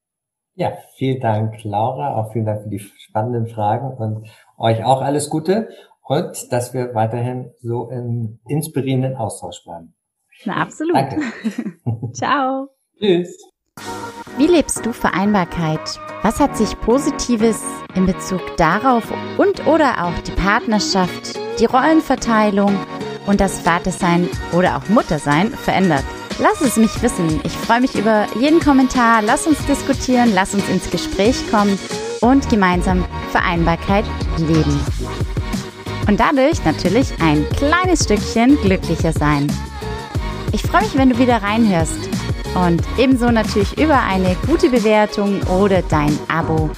Ja, 0.54 0.72
vielen 0.96 1.20
Dank, 1.20 1.62
Laura. 1.62 2.16
Auch 2.16 2.32
vielen 2.32 2.46
Dank 2.46 2.62
für 2.62 2.68
die 2.68 2.80
spannenden 2.80 3.46
Fragen 3.46 3.96
und 3.96 4.28
euch 4.56 4.84
auch 4.84 5.02
alles 5.02 5.30
Gute 5.30 5.68
und 6.02 6.52
dass 6.52 6.74
wir 6.74 6.94
weiterhin 6.94 7.52
so 7.60 7.88
in 7.90 8.40
inspirierenden 8.48 9.14
Austausch 9.14 9.62
bleiben. 9.62 9.94
Na, 10.44 10.56
absolut. 10.56 10.96
Danke. 10.96 11.20
Ciao. 12.12 12.70
Tschüss. 12.98 13.36
Wie 14.38 14.46
lebst 14.46 14.86
du 14.86 14.92
Vereinbarkeit? 14.92 15.80
Was 16.22 16.38
hat 16.38 16.56
sich 16.56 16.78
Positives 16.78 17.60
in 17.96 18.06
Bezug 18.06 18.40
darauf 18.56 19.02
und 19.36 19.66
oder 19.66 20.04
auch 20.04 20.16
die 20.20 20.30
Partnerschaft, 20.30 21.36
die 21.58 21.64
Rollenverteilung 21.64 22.78
und 23.26 23.40
das 23.40 23.58
Vatersein 23.58 24.28
oder 24.52 24.76
auch 24.76 24.88
Muttersein 24.88 25.50
verändert? 25.50 26.04
Lass 26.38 26.60
es 26.60 26.76
mich 26.76 27.02
wissen. 27.02 27.40
Ich 27.42 27.50
freue 27.50 27.80
mich 27.80 27.96
über 27.96 28.26
jeden 28.38 28.60
Kommentar. 28.60 29.22
Lass 29.22 29.48
uns 29.48 29.58
diskutieren, 29.66 30.30
lass 30.32 30.54
uns 30.54 30.68
ins 30.68 30.88
Gespräch 30.88 31.50
kommen 31.50 31.76
und 32.20 32.48
gemeinsam 32.48 33.04
Vereinbarkeit 33.32 34.04
leben. 34.36 34.80
Und 36.06 36.20
dadurch 36.20 36.64
natürlich 36.64 37.12
ein 37.20 37.44
kleines 37.56 38.04
Stückchen 38.04 38.56
glücklicher 38.62 39.12
sein. 39.12 39.52
Ich 40.52 40.62
freue 40.62 40.82
mich, 40.82 40.96
wenn 40.96 41.10
du 41.10 41.18
wieder 41.18 41.42
reinhörst 41.42 42.07
und 42.66 42.82
ebenso 42.98 43.30
natürlich 43.30 43.78
über 43.78 44.00
eine 44.00 44.36
gute 44.46 44.68
Bewertung 44.68 45.40
oder 45.44 45.82
dein 45.82 46.18
Abo. 46.28 46.70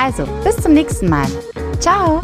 Also, 0.00 0.24
bis 0.44 0.56
zum 0.56 0.72
nächsten 0.72 1.08
Mal. 1.08 1.26
Ciao! 1.78 2.20